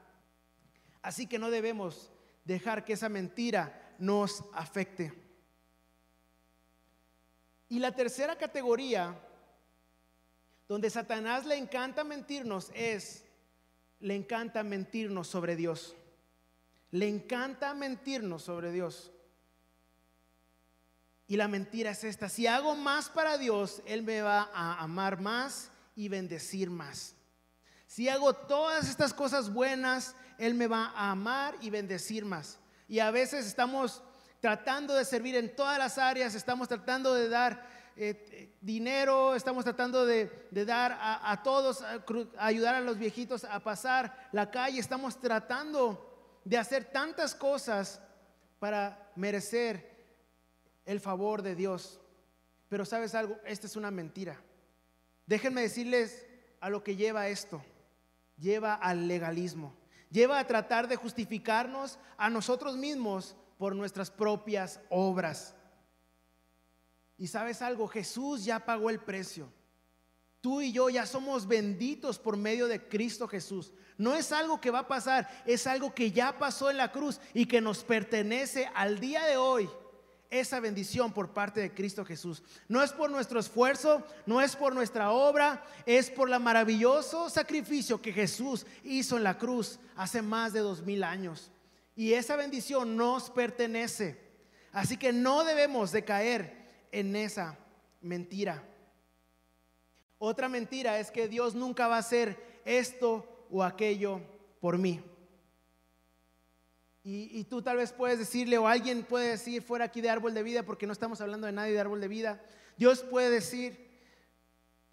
[1.03, 2.13] Así que no debemos
[2.45, 5.13] dejar que esa mentira nos afecte.
[7.69, 9.21] Y la tercera categoría,
[10.69, 13.25] donde Satanás le encanta mentirnos, es,
[14.01, 15.97] le encanta mentirnos sobre Dios.
[16.91, 19.11] Le encanta mentirnos sobre Dios.
[21.27, 25.21] Y la mentira es esta, si hago más para Dios, Él me va a amar
[25.21, 27.15] más y bendecir más.
[27.87, 32.59] Si hago todas estas cosas buenas, Él me va a amar y bendecir más.
[32.89, 34.03] Y a veces estamos
[34.41, 40.07] tratando de servir en todas las áreas, estamos tratando de dar eh, dinero, estamos tratando
[40.07, 41.85] de, dar a, todos,
[42.39, 48.01] ayudar a los viejitos a pasar la calle, estamos tratando de hacer tantas cosas
[48.59, 49.97] para merecer
[50.87, 52.01] el favor de Dios.
[52.69, 54.41] Pero sabes algo, esta es una mentira.
[55.27, 56.27] Déjenme decirles
[56.61, 57.63] a lo que lleva esto
[58.39, 59.75] lleva al legalismo,
[60.11, 65.55] lleva a tratar de justificarnos a nosotros mismos por nuestras propias obras.
[67.19, 69.53] Y sabes algo, Jesús ya pagó el precio.
[70.41, 73.73] Tú y yo ya somos benditos por medio de Cristo Jesús.
[73.97, 77.21] No es algo que va a pasar, es algo que ya pasó en la cruz
[77.35, 79.69] y que nos pertenece al día de hoy
[80.31, 82.45] esa bendición por parte de Cristo Jesús.
[82.69, 88.01] No es por nuestro esfuerzo, no es por nuestra obra, es por el maravilloso sacrificio
[88.01, 91.51] que Jesús hizo en la cruz hace más de dos mil años.
[91.97, 94.21] Y esa bendición nos pertenece.
[94.71, 96.58] Así que no debemos de caer
[96.93, 97.59] en esa
[98.01, 98.63] mentira.
[100.19, 104.21] Otra mentira es que Dios nunca va a hacer esto o aquello
[104.61, 105.03] por mí.
[107.11, 110.43] Y, tú tal vez puedes decirle, o alguien puede decir fuera aquí de árbol de
[110.43, 112.43] vida, porque no estamos hablando de nadie de árbol de vida.
[112.77, 113.89] Dios puede decir,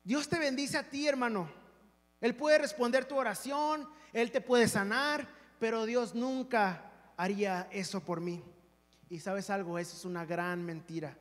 [0.02, 1.50] Dios te bendice a ti, hermano.
[2.22, 5.28] Él puede responder tu oración, Él te puede sanar,
[5.60, 8.41] pero Dios nunca haría eso por mí.
[9.10, 11.18] Y sabes algo, eso es una gran mentira.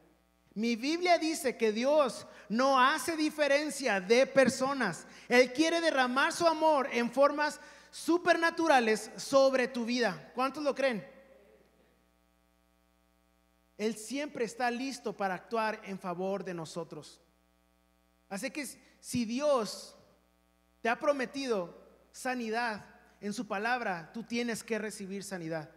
[0.55, 5.07] Mi Biblia dice que Dios no hace diferencia de personas.
[5.29, 10.31] Él quiere derramar su amor en formas supernaturales sobre tu vida.
[10.35, 11.05] ¿Cuántos lo creen?
[13.77, 17.21] Él siempre está listo para actuar en favor de nosotros.
[18.29, 18.67] Así que
[19.01, 19.97] si Dios
[20.81, 21.83] te ha prometido
[22.13, 22.87] sanidad
[23.21, 25.71] en su palabra, tú tienes que recibir sanidad.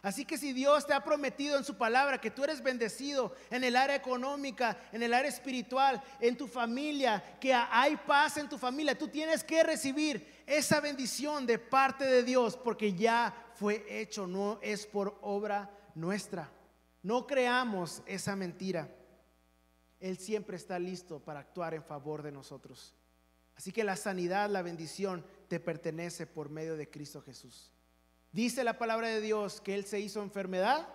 [0.00, 3.64] Así que si Dios te ha prometido en su palabra que tú eres bendecido en
[3.64, 8.58] el área económica, en el área espiritual, en tu familia, que hay paz en tu
[8.58, 14.28] familia, tú tienes que recibir esa bendición de parte de Dios porque ya fue hecho,
[14.28, 16.48] no es por obra nuestra.
[17.02, 18.88] No creamos esa mentira.
[19.98, 22.94] Él siempre está listo para actuar en favor de nosotros.
[23.56, 27.72] Así que la sanidad, la bendición te pertenece por medio de Cristo Jesús.
[28.32, 30.86] Dice la palabra de Dios que Él se hizo enfermedad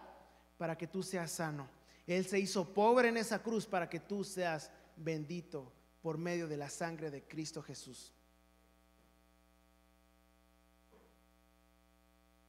[0.57, 1.67] para que tú seas sano.
[2.05, 5.71] Él se hizo pobre en esa cruz para que tú seas bendito
[6.01, 8.13] por medio de la sangre de Cristo Jesús.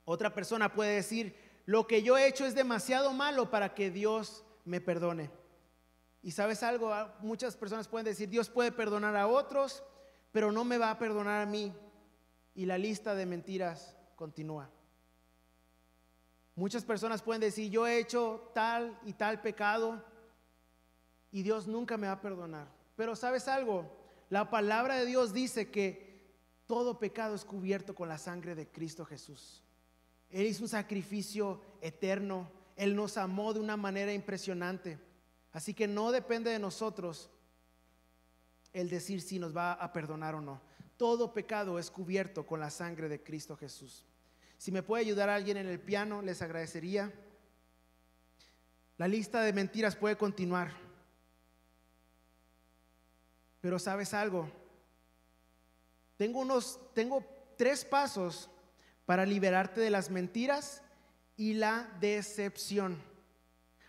[0.05, 1.35] Otra persona puede decir,
[1.67, 5.31] lo que yo he hecho es demasiado malo para que Dios me perdone.
[6.23, 9.83] Y sabes algo, ah, muchas personas pueden decir, Dios puede perdonar a otros,
[10.33, 11.73] pero no me va a perdonar a mí.
[12.55, 14.71] Y la lista de mentiras continúa.
[16.55, 20.03] Muchas personas pueden decir, yo he hecho tal y tal pecado
[21.31, 22.67] y Dios nunca me va a perdonar.
[22.97, 23.85] Pero sabes algo,
[24.31, 26.25] la palabra de Dios dice que
[26.65, 29.63] todo pecado es cubierto con la sangre de Cristo Jesús.
[30.31, 34.99] Él hizo un sacrificio eterno, Él nos amó de una manera impresionante.
[35.53, 37.29] Así que no depende de nosotros
[38.73, 40.63] el decir si nos va a perdonar o no.
[40.97, 44.07] Todo pecado es cubierto con la sangre de Cristo Jesús.
[44.59, 47.13] Si me puede ayudar alguien en el piano, les agradecería.
[48.97, 50.73] La lista de mentiras puede continuar.
[53.61, 54.51] Pero sabes algo?
[56.17, 57.25] Tengo unos tengo
[57.57, 58.51] tres pasos
[59.07, 60.83] para liberarte de las mentiras
[61.37, 63.03] y la decepción.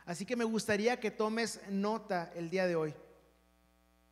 [0.06, 2.96] Así que me gustaría que tomes nota el día de hoy.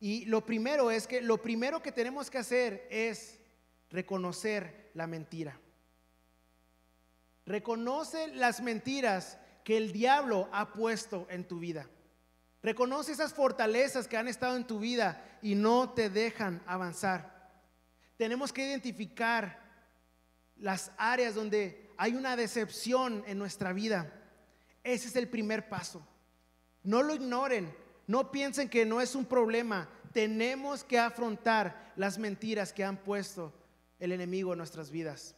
[0.00, 3.38] Y lo primero es que lo primero que tenemos que hacer es
[3.90, 5.58] reconocer la mentira.
[7.46, 11.88] Reconoce las mentiras que el diablo ha puesto en tu vida.
[12.62, 17.52] Reconoce esas fortalezas que han estado en tu vida y no te dejan avanzar.
[18.16, 19.62] Tenemos que identificar
[20.56, 24.10] las áreas donde hay una decepción en nuestra vida.
[24.82, 26.06] Ese es el primer paso.
[26.82, 27.74] No lo ignoren,
[28.06, 29.88] no piensen que no es un problema.
[30.12, 33.52] Tenemos que afrontar las mentiras que han puesto
[33.98, 35.34] el enemigo en nuestras vidas.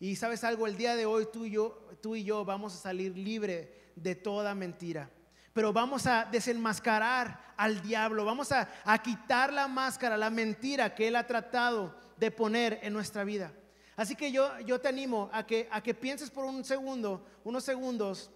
[0.00, 4.14] Y sabes algo, el día de hoy tú y yo, vamos a salir libre de
[4.14, 5.10] toda mentira.
[5.52, 8.66] Pero vamos a desenmascarar al diablo, vamos a,
[9.02, 13.52] quitar la máscara, la mentira que él ha tratado de poner en nuestra vida.
[13.94, 17.62] Así que yo, yo te animo a que, a que pienses por un segundo, unos
[17.62, 18.30] segundos,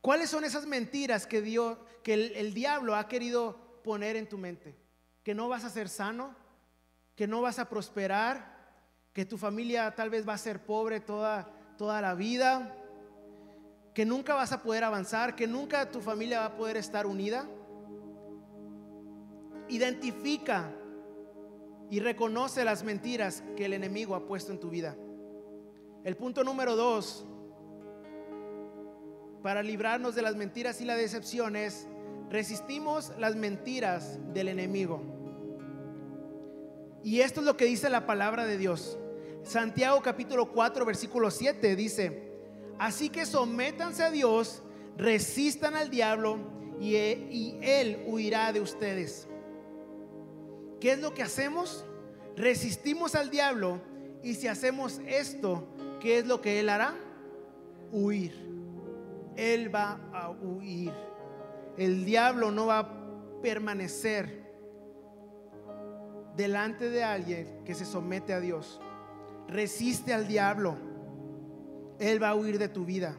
[0.00, 4.38] cuáles son esas mentiras que, Dios, que el, el diablo ha querido poner en tu
[4.38, 4.76] mente.
[5.24, 6.32] Que no vas a ser sano,
[7.16, 8.55] que no vas a prosperar,
[9.16, 11.48] que tu familia tal vez va a ser pobre toda,
[11.78, 12.76] toda la vida,
[13.94, 17.48] que nunca vas a poder avanzar, que nunca tu familia va a poder estar unida.
[19.70, 20.70] Identifica
[21.88, 24.94] y reconoce las mentiras que el enemigo ha puesto en tu vida.
[26.04, 27.24] El punto número dos,
[29.42, 31.88] para librarnos de las mentiras y la decepción es,
[32.28, 35.00] resistimos las mentiras del enemigo.
[37.02, 38.98] Y esto es lo que dice la palabra de Dios.
[39.46, 42.32] Santiago capítulo 4, versículo 7 dice,
[42.80, 44.60] así que sométanse a Dios,
[44.96, 46.38] resistan al diablo
[46.80, 49.28] y, y él huirá de ustedes.
[50.80, 51.84] ¿Qué es lo que hacemos?
[52.34, 53.80] Resistimos al diablo
[54.20, 55.68] y si hacemos esto,
[56.00, 56.96] ¿qué es lo que él hará?
[57.92, 58.32] Huir.
[59.36, 60.92] Él va a huir.
[61.78, 64.44] El diablo no va a permanecer
[66.36, 68.80] delante de alguien que se somete a Dios.
[69.48, 70.76] Resiste al diablo.
[71.98, 73.16] Él va a huir de tu vida.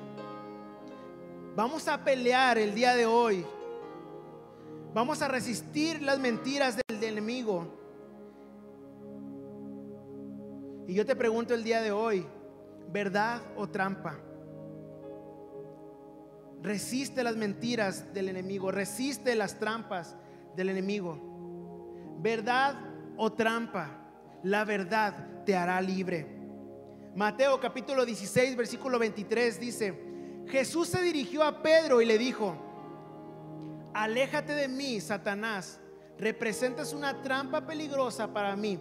[1.56, 3.46] Vamos a pelear el día de hoy.
[4.94, 7.68] Vamos a resistir las mentiras del, enemigo.
[10.88, 12.26] Y yo te pregunto el día de hoy,
[12.92, 14.20] ¿verdad o trampa?
[16.62, 20.16] Resiste las mentiras del enemigo, resiste las trampas
[20.56, 22.18] del enemigo.
[22.20, 22.76] ¿Verdad
[23.18, 23.90] o trampa?
[24.44, 26.28] La verdad te hará libre.
[27.16, 29.98] Mateo capítulo 16, versículo 23 dice,
[30.48, 32.54] Jesús se dirigió a Pedro y le dijo,
[33.94, 35.80] aléjate de mí, Satanás,
[36.20, 38.78] representas una trampa peligrosa para mí.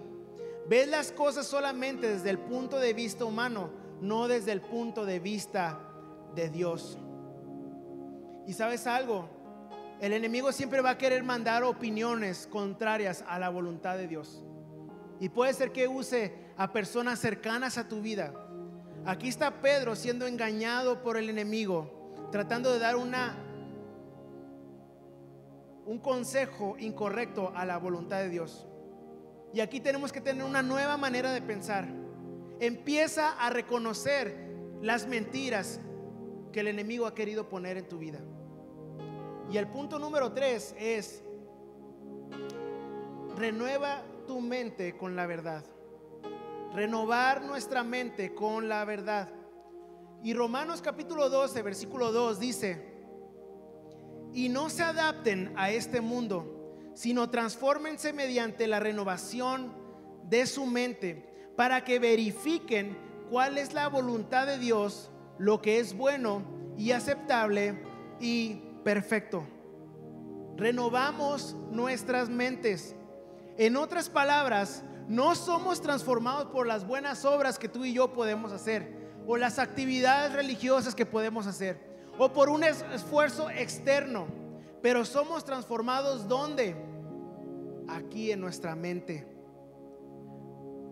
[0.68, 5.20] Ves las cosas solamente desde el punto de vista humano, no desde el punto de
[5.20, 5.78] vista
[6.34, 6.98] de Dios.
[8.44, 9.28] Y sabes algo,
[10.00, 14.44] el enemigo siempre va a querer mandar opiniones contrarias a la voluntad de Dios.
[15.20, 18.32] Y puede ser que use a personas cercanas a tu vida.
[19.04, 23.42] Aquí está Pedro siendo engañado por el enemigo, tratando de dar una
[25.86, 28.66] un consejo incorrecto a la voluntad de Dios.
[29.54, 31.86] Y aquí tenemos que tener una nueva manera de pensar.
[32.58, 34.36] Empieza a reconocer
[34.82, 35.80] las mentiras
[36.52, 38.18] que el enemigo ha querido poner en tu vida.
[39.50, 41.22] Y el punto número tres es,
[43.36, 45.64] renueva tu mente con la verdad.
[46.76, 49.30] Renovar nuestra mente con la verdad.
[50.22, 52.94] Y Romanos capítulo 12, versículo 2 dice,
[54.34, 59.72] y no se adapten a este mundo, sino transfórmense mediante la renovación
[60.24, 62.98] de su mente para que verifiquen
[63.30, 66.42] cuál es la voluntad de Dios, lo que es bueno
[66.76, 67.82] y aceptable
[68.20, 69.46] y perfecto.
[70.58, 72.94] Renovamos nuestras mentes.
[73.56, 78.52] En otras palabras, no somos transformados por las buenas obras que tú y yo podemos
[78.52, 81.80] hacer o las actividades religiosas que podemos hacer
[82.18, 84.26] o por un esfuerzo externo,
[84.82, 86.76] pero somos transformados ¿dónde?
[87.88, 89.26] Aquí en nuestra mente.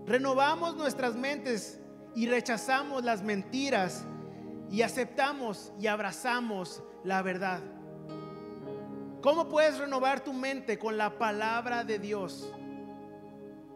[0.07, 1.81] Renovamos nuestras mentes
[2.15, 4.05] y rechazamos las mentiras
[4.71, 7.61] y aceptamos y abrazamos la verdad.
[9.23, 12.53] ¿Cómo puedes renovar tu mente con la palabra de Dios?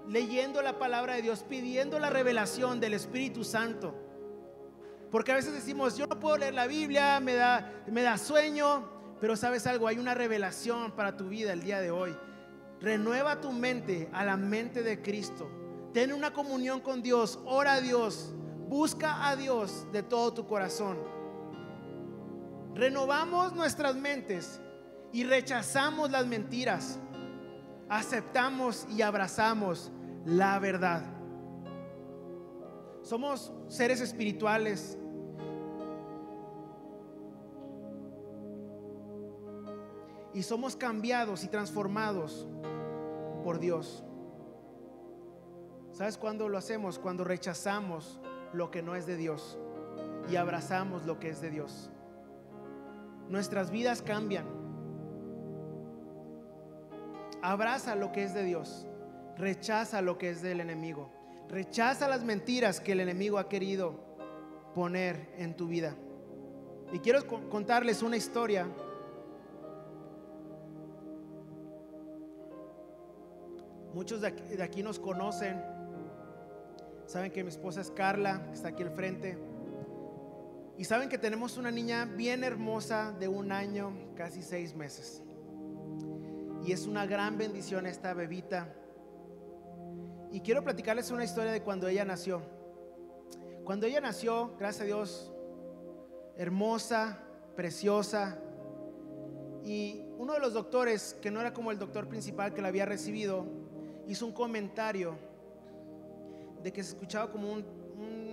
[0.08, 3.94] Leyendo la palabra de Dios, pidiendo la revelación del Espíritu Santo.
[5.10, 8.88] Porque a veces decimos, yo no puedo leer la Biblia, me da, me da sueño,
[9.20, 12.16] pero sabes algo, hay una revelación para tu vida el día de hoy.
[12.80, 15.50] Renueva tu mente a la mente de Cristo.
[15.92, 18.32] Ten una comunión con Dios, ora a Dios,
[18.68, 20.98] busca a Dios de todo tu corazón.
[22.74, 24.60] Renovamos nuestras mentes
[25.12, 26.98] y rechazamos las mentiras.
[27.88, 29.90] Aceptamos y abrazamos
[30.28, 31.02] la verdad.
[33.02, 34.98] Somos seres espirituales.
[40.34, 42.46] Y somos cambiados y transformados
[43.42, 44.04] por Dios.
[45.92, 46.98] ¿Sabes cuándo lo hacemos?
[46.98, 48.20] Cuando rechazamos
[48.52, 49.58] lo que no es de Dios
[50.30, 51.90] y abrazamos lo que es de Dios.
[53.30, 54.46] Nuestras vidas cambian.
[57.40, 58.86] Abraza lo que es de Dios.
[59.38, 61.10] Rechaza lo que es del enemigo.
[61.48, 63.94] Rechaza las mentiras que el enemigo ha querido
[64.74, 65.94] poner en tu vida.
[66.92, 68.66] Y quiero contarles una historia.
[73.94, 75.62] Muchos de aquí, nos conocen.
[77.06, 79.38] Saben que mi esposa es Carla, que está aquí al frente.
[80.76, 85.22] Y saben que tenemos una niña bien hermosa de un año, casi seis meses.
[86.64, 88.74] Y es una gran bendición esta bebita.
[90.30, 92.42] Y quiero platicarles una historia de cuando ella nació.
[93.64, 95.32] Cuando ella nació, gracias a Dios,
[96.36, 97.20] hermosa,
[97.56, 98.38] preciosa.
[99.64, 102.86] Y uno de los doctores, que no era como el doctor principal que la había
[102.86, 103.46] recibido,
[104.06, 105.18] hizo un comentario
[106.62, 107.78] de que se escuchaba como un,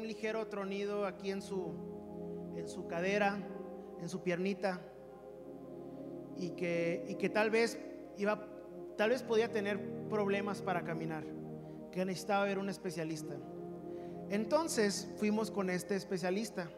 [0.05, 1.73] ligero tronido aquí en su,
[2.55, 3.39] en su cadera,
[3.99, 4.79] en su piernita.
[6.37, 7.79] Y que, y que tal vez
[8.17, 8.47] iba,
[8.97, 11.25] tal vez podía tener problemas para caminar,
[11.95, 13.35] que necesitaba ver un especialista.
[14.29, 16.69] Entonces fuimos con este especialista.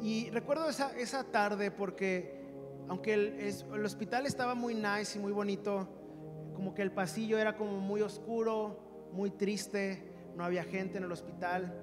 [0.00, 2.44] Y recuerdo esa, esa tarde porque
[2.88, 3.40] aunque el,
[3.72, 5.88] el, hospital estaba muy nice y muy bonito,
[6.54, 11.12] como que el pasillo era como muy oscuro, muy triste, no había gente en el
[11.12, 11.74] hospital.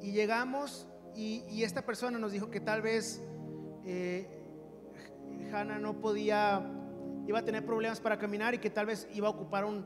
[0.00, 3.22] Y llegamos y, y esta persona nos dijo que tal vez
[3.84, 4.26] eh,
[5.52, 6.60] Hannah no podía,
[7.26, 9.84] iba a tener problemas para caminar y que tal vez iba a ocupar un,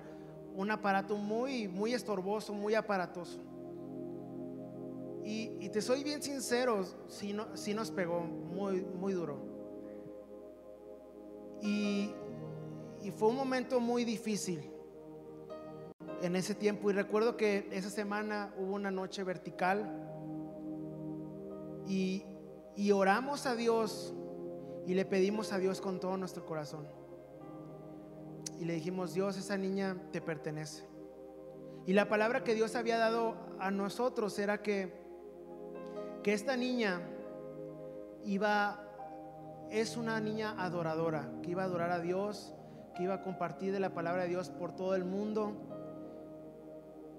[0.55, 3.41] un aparato muy, muy estorboso, muy aparatoso.
[5.28, 9.39] Y, te soy bien sincero, si, no, si nos pegó muy, muy duro.
[11.61, 12.14] Y,
[13.16, 14.70] fue un momento muy difícil
[16.22, 16.91] en ese tiempo.
[16.91, 20.03] Y recuerdo que esa semana hubo una noche vertical
[21.87, 22.24] y
[22.93, 24.14] oramos a Dios
[24.87, 26.87] y le pedimos a Dios con todo nuestro corazón.
[28.59, 30.84] Y le dijimos, Dios, esa niña te pertenece.
[31.86, 34.92] Y la palabra que Dios había dado a nosotros era que,
[36.22, 37.00] que esta niña
[38.24, 38.82] iba,
[39.70, 42.54] es una niña adoradora, que iba a adorar a Dios,
[42.96, 45.52] que iba a compartir de la palabra de Dios por todo el mundo.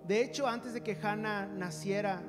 [0.05, 2.21] De hecho, antes de que Hannah naciera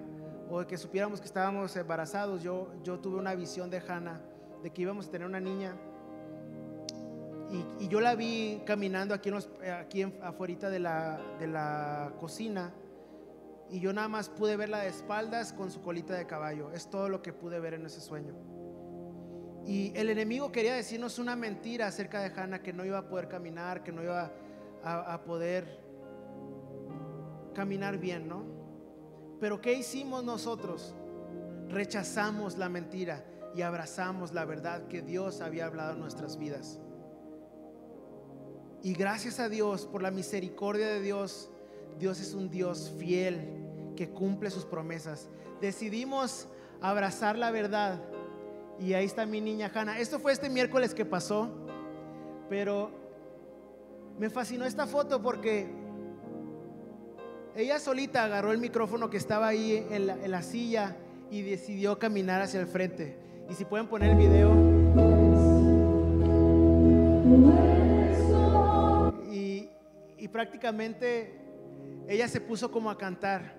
[0.51, 4.21] o de que supiéramos que estábamos embarazados, yo, yo tuve una visión de Hannah,
[4.63, 5.77] de que íbamos a tener una niña.
[7.51, 12.73] Y, yo la vi caminando aquí, en aquí afuera de la, de la cocina.
[13.71, 16.71] Y yo nada más pude verla de espaldas con su colita de caballo.
[16.73, 18.35] Es todo lo que pude ver en ese sueño.
[19.69, 23.29] Y el enemigo quería decirnos una mentira acerca de Hannah, que no iba a poder
[23.29, 24.33] caminar, que no iba
[24.83, 25.79] a, poder
[27.55, 28.45] caminar bien, ¿no?
[29.41, 30.95] Pero ¿qué hicimos nosotros?
[31.69, 33.25] Rechazamos la mentira
[33.55, 36.81] y abrazamos la verdad que Dios había hablado en nuestras vidas.
[38.83, 41.51] Y gracias a Dios, por la misericordia de Dios,
[41.99, 43.41] Dios es un Dios fiel
[43.97, 45.29] que cumple sus promesas.
[45.61, 46.47] Decidimos
[46.81, 48.01] abrazar la verdad
[48.79, 49.99] y ahí está mi niña Hanna.
[49.99, 51.51] Esto fue este miércoles que pasó,
[52.49, 52.91] pero
[54.19, 55.69] me fascinó esta foto porque
[57.57, 60.97] ella solita agarró el micrófono que estaba ahí en la, silla
[61.31, 63.19] y decidió caminar hacia el frente.
[63.51, 64.55] Y si pueden poner el video.
[70.19, 71.39] Y, y prácticamente
[72.09, 73.57] ella se puso como a cantar.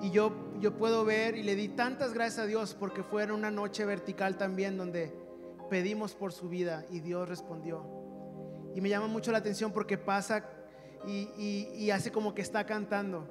[0.00, 3.30] Y yo, yo puedo ver y le di tantas gracias a Dios porque fue en
[3.30, 5.12] una noche vertical también donde
[5.70, 7.84] pedimos por su vida y Dios respondió.
[8.74, 10.44] Y me llama mucho la atención porque pasa
[11.06, 13.28] y, hace como que está cantando.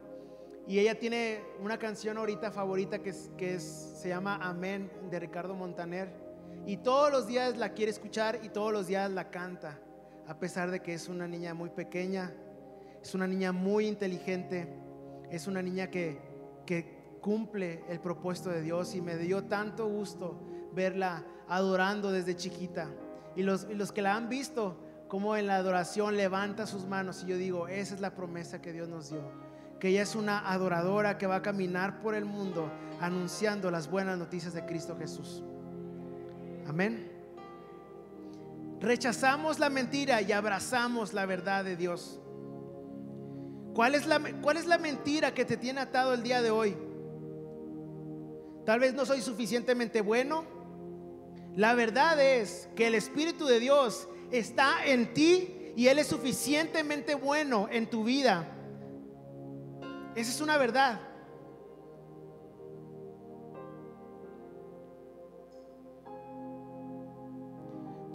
[0.67, 3.63] Y ella tiene una canción ahorita favorita que, es, que es,
[4.01, 6.09] se llama Amén de Ricardo Montaner.
[6.65, 9.79] Y todos los días la quiere escuchar y todos los días la canta.
[10.27, 12.33] A pesar de que es una niña muy pequeña,
[13.01, 14.67] es una niña muy inteligente,
[15.29, 16.19] es una niña que,
[16.65, 20.39] que cumple el propósito de Dios y me dio tanto gusto
[20.73, 22.89] verla adorando desde chiquita.
[23.35, 27.27] Y los, los que la han visto, como en la adoración levanta sus manos y
[27.27, 29.31] yo digo, esa es la promesa que Dios nos dio.
[29.79, 34.17] Que ella es una adoradora que va a caminar por el mundo anunciando las buenas
[34.17, 35.43] noticias de Cristo Jesús.
[36.67, 37.14] Amén.
[38.85, 42.19] Rechazamos la mentira y abrazamos la verdad de Dios.
[43.73, 46.77] ¿Cuál es, la, ¿Cuál es la mentira que te tiene atado el día de hoy?
[48.63, 50.45] Tal vez no soy suficientemente bueno.
[51.55, 57.15] La verdad es que el Espíritu de Dios está en ti y Él es suficientemente
[57.15, 58.47] bueno en tu vida.
[60.15, 61.01] Esa es una verdad.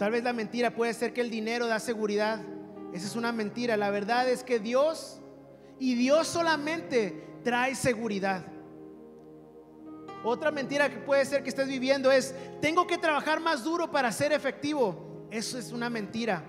[0.01, 2.41] Tal vez la mentira puede ser que el dinero da seguridad.
[2.91, 3.77] Esa es una mentira.
[3.77, 5.21] La verdad es que Dios
[5.77, 8.43] y Dios solamente trae seguridad.
[10.23, 14.11] Otra mentira que puede ser que estés viviendo es, tengo que trabajar más duro para
[14.11, 15.27] ser efectivo.
[15.29, 16.45] Eso es una mentira.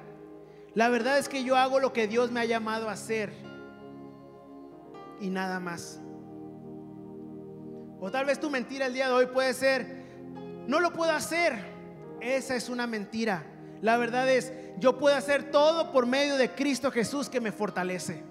[0.73, 3.35] La verdad es que yo hago lo que Dios me ha llamado a hacer
[5.21, 6.01] y nada más.
[8.01, 10.07] O tal vez tu mentira el día de hoy puede ser,
[10.67, 11.72] no lo puedo hacer.
[12.23, 13.43] Esa es una mentira.
[13.81, 18.23] La verdad es, yo puedo hacer todo por medio de Cristo Jesús que me fortalece.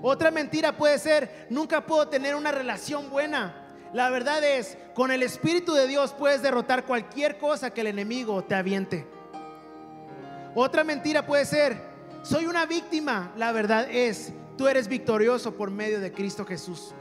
[0.00, 3.74] Otra mentira puede ser, nunca puedo tener una relación buena.
[3.92, 8.42] La verdad es, con el Espíritu de Dios puedes derrotar cualquier cosa que el enemigo
[8.42, 9.06] te aviente.
[10.54, 11.76] Otra mentira puede ser,
[12.22, 13.34] soy una víctima.
[13.36, 16.94] La verdad es, tú eres victorioso por medio de Cristo Jesús.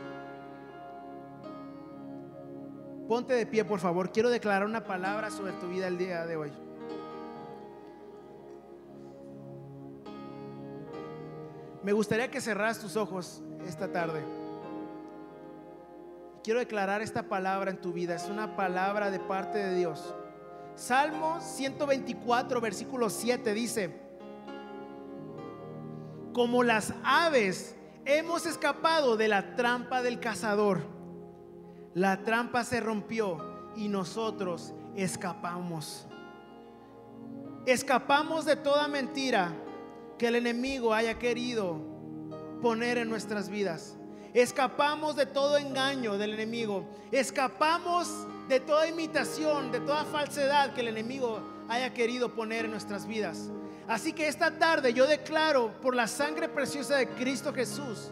[3.07, 4.11] Ponte de pie, por favor.
[4.11, 6.51] Quiero declarar una palabra sobre tu vida el día de hoy.
[11.83, 14.23] Me gustaría que cerras tus ojos esta tarde.
[16.43, 18.15] Quiero declarar esta palabra en tu vida.
[18.15, 20.15] Es una palabra de parte de Dios.
[20.75, 24.05] Salmo 124, versículo 7 dice,
[26.33, 30.94] como las aves hemos escapado de la trampa del cazador.
[31.95, 36.05] La trampa se rompió y nosotros escapamos.
[37.65, 39.53] Escapamos de toda mentira
[40.17, 41.79] que el enemigo haya querido
[42.61, 43.95] poner en nuestras vidas.
[44.33, 46.85] Escapamos de todo engaño del enemigo.
[47.13, 51.39] Escapamos de toda imitación, de toda falsedad que el enemigo
[51.69, 53.49] haya querido poner en nuestras vidas.
[53.87, 58.11] Así que esta tarde yo declaro por la sangre preciosa de Cristo Jesús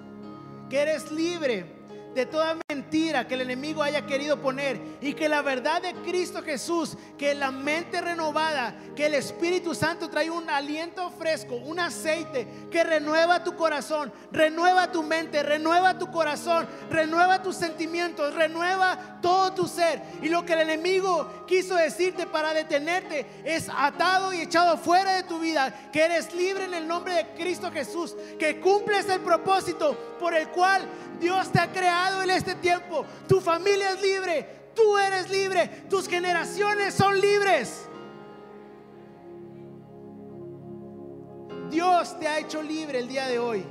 [0.70, 1.83] que eres libre
[2.14, 6.44] de toda mentira que el enemigo haya querido poner y que la verdad de Cristo
[6.44, 12.48] Jesús, que la mente renovada, que el Espíritu Santo trae un aliento fresco, un aceite
[12.70, 19.54] que renueva tu corazón, renueva tu mente, renueva tu corazón, renueva tus sentimientos, renueva todo
[19.54, 20.02] tu ser.
[20.22, 25.24] Y lo que el enemigo quiso decirte para detenerte es atado y echado fuera de
[25.24, 29.98] tu vida, que eres libre en el nombre de Cristo Jesús, que cumples el propósito
[30.20, 30.84] por el cual
[31.20, 33.06] Dios te ha creado en este tiempo.
[33.28, 37.88] Tu familia es libre, tú eres libre, tus generaciones son libres.
[41.70, 43.66] Dios te ha hecho libre el día de hoy.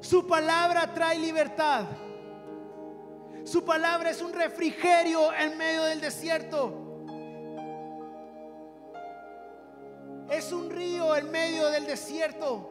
[0.00, 1.84] Su palabra trae libertad.
[3.44, 6.86] Su palabra es un refrigerio en medio del desierto.
[10.30, 12.70] Es un río en medio del desierto.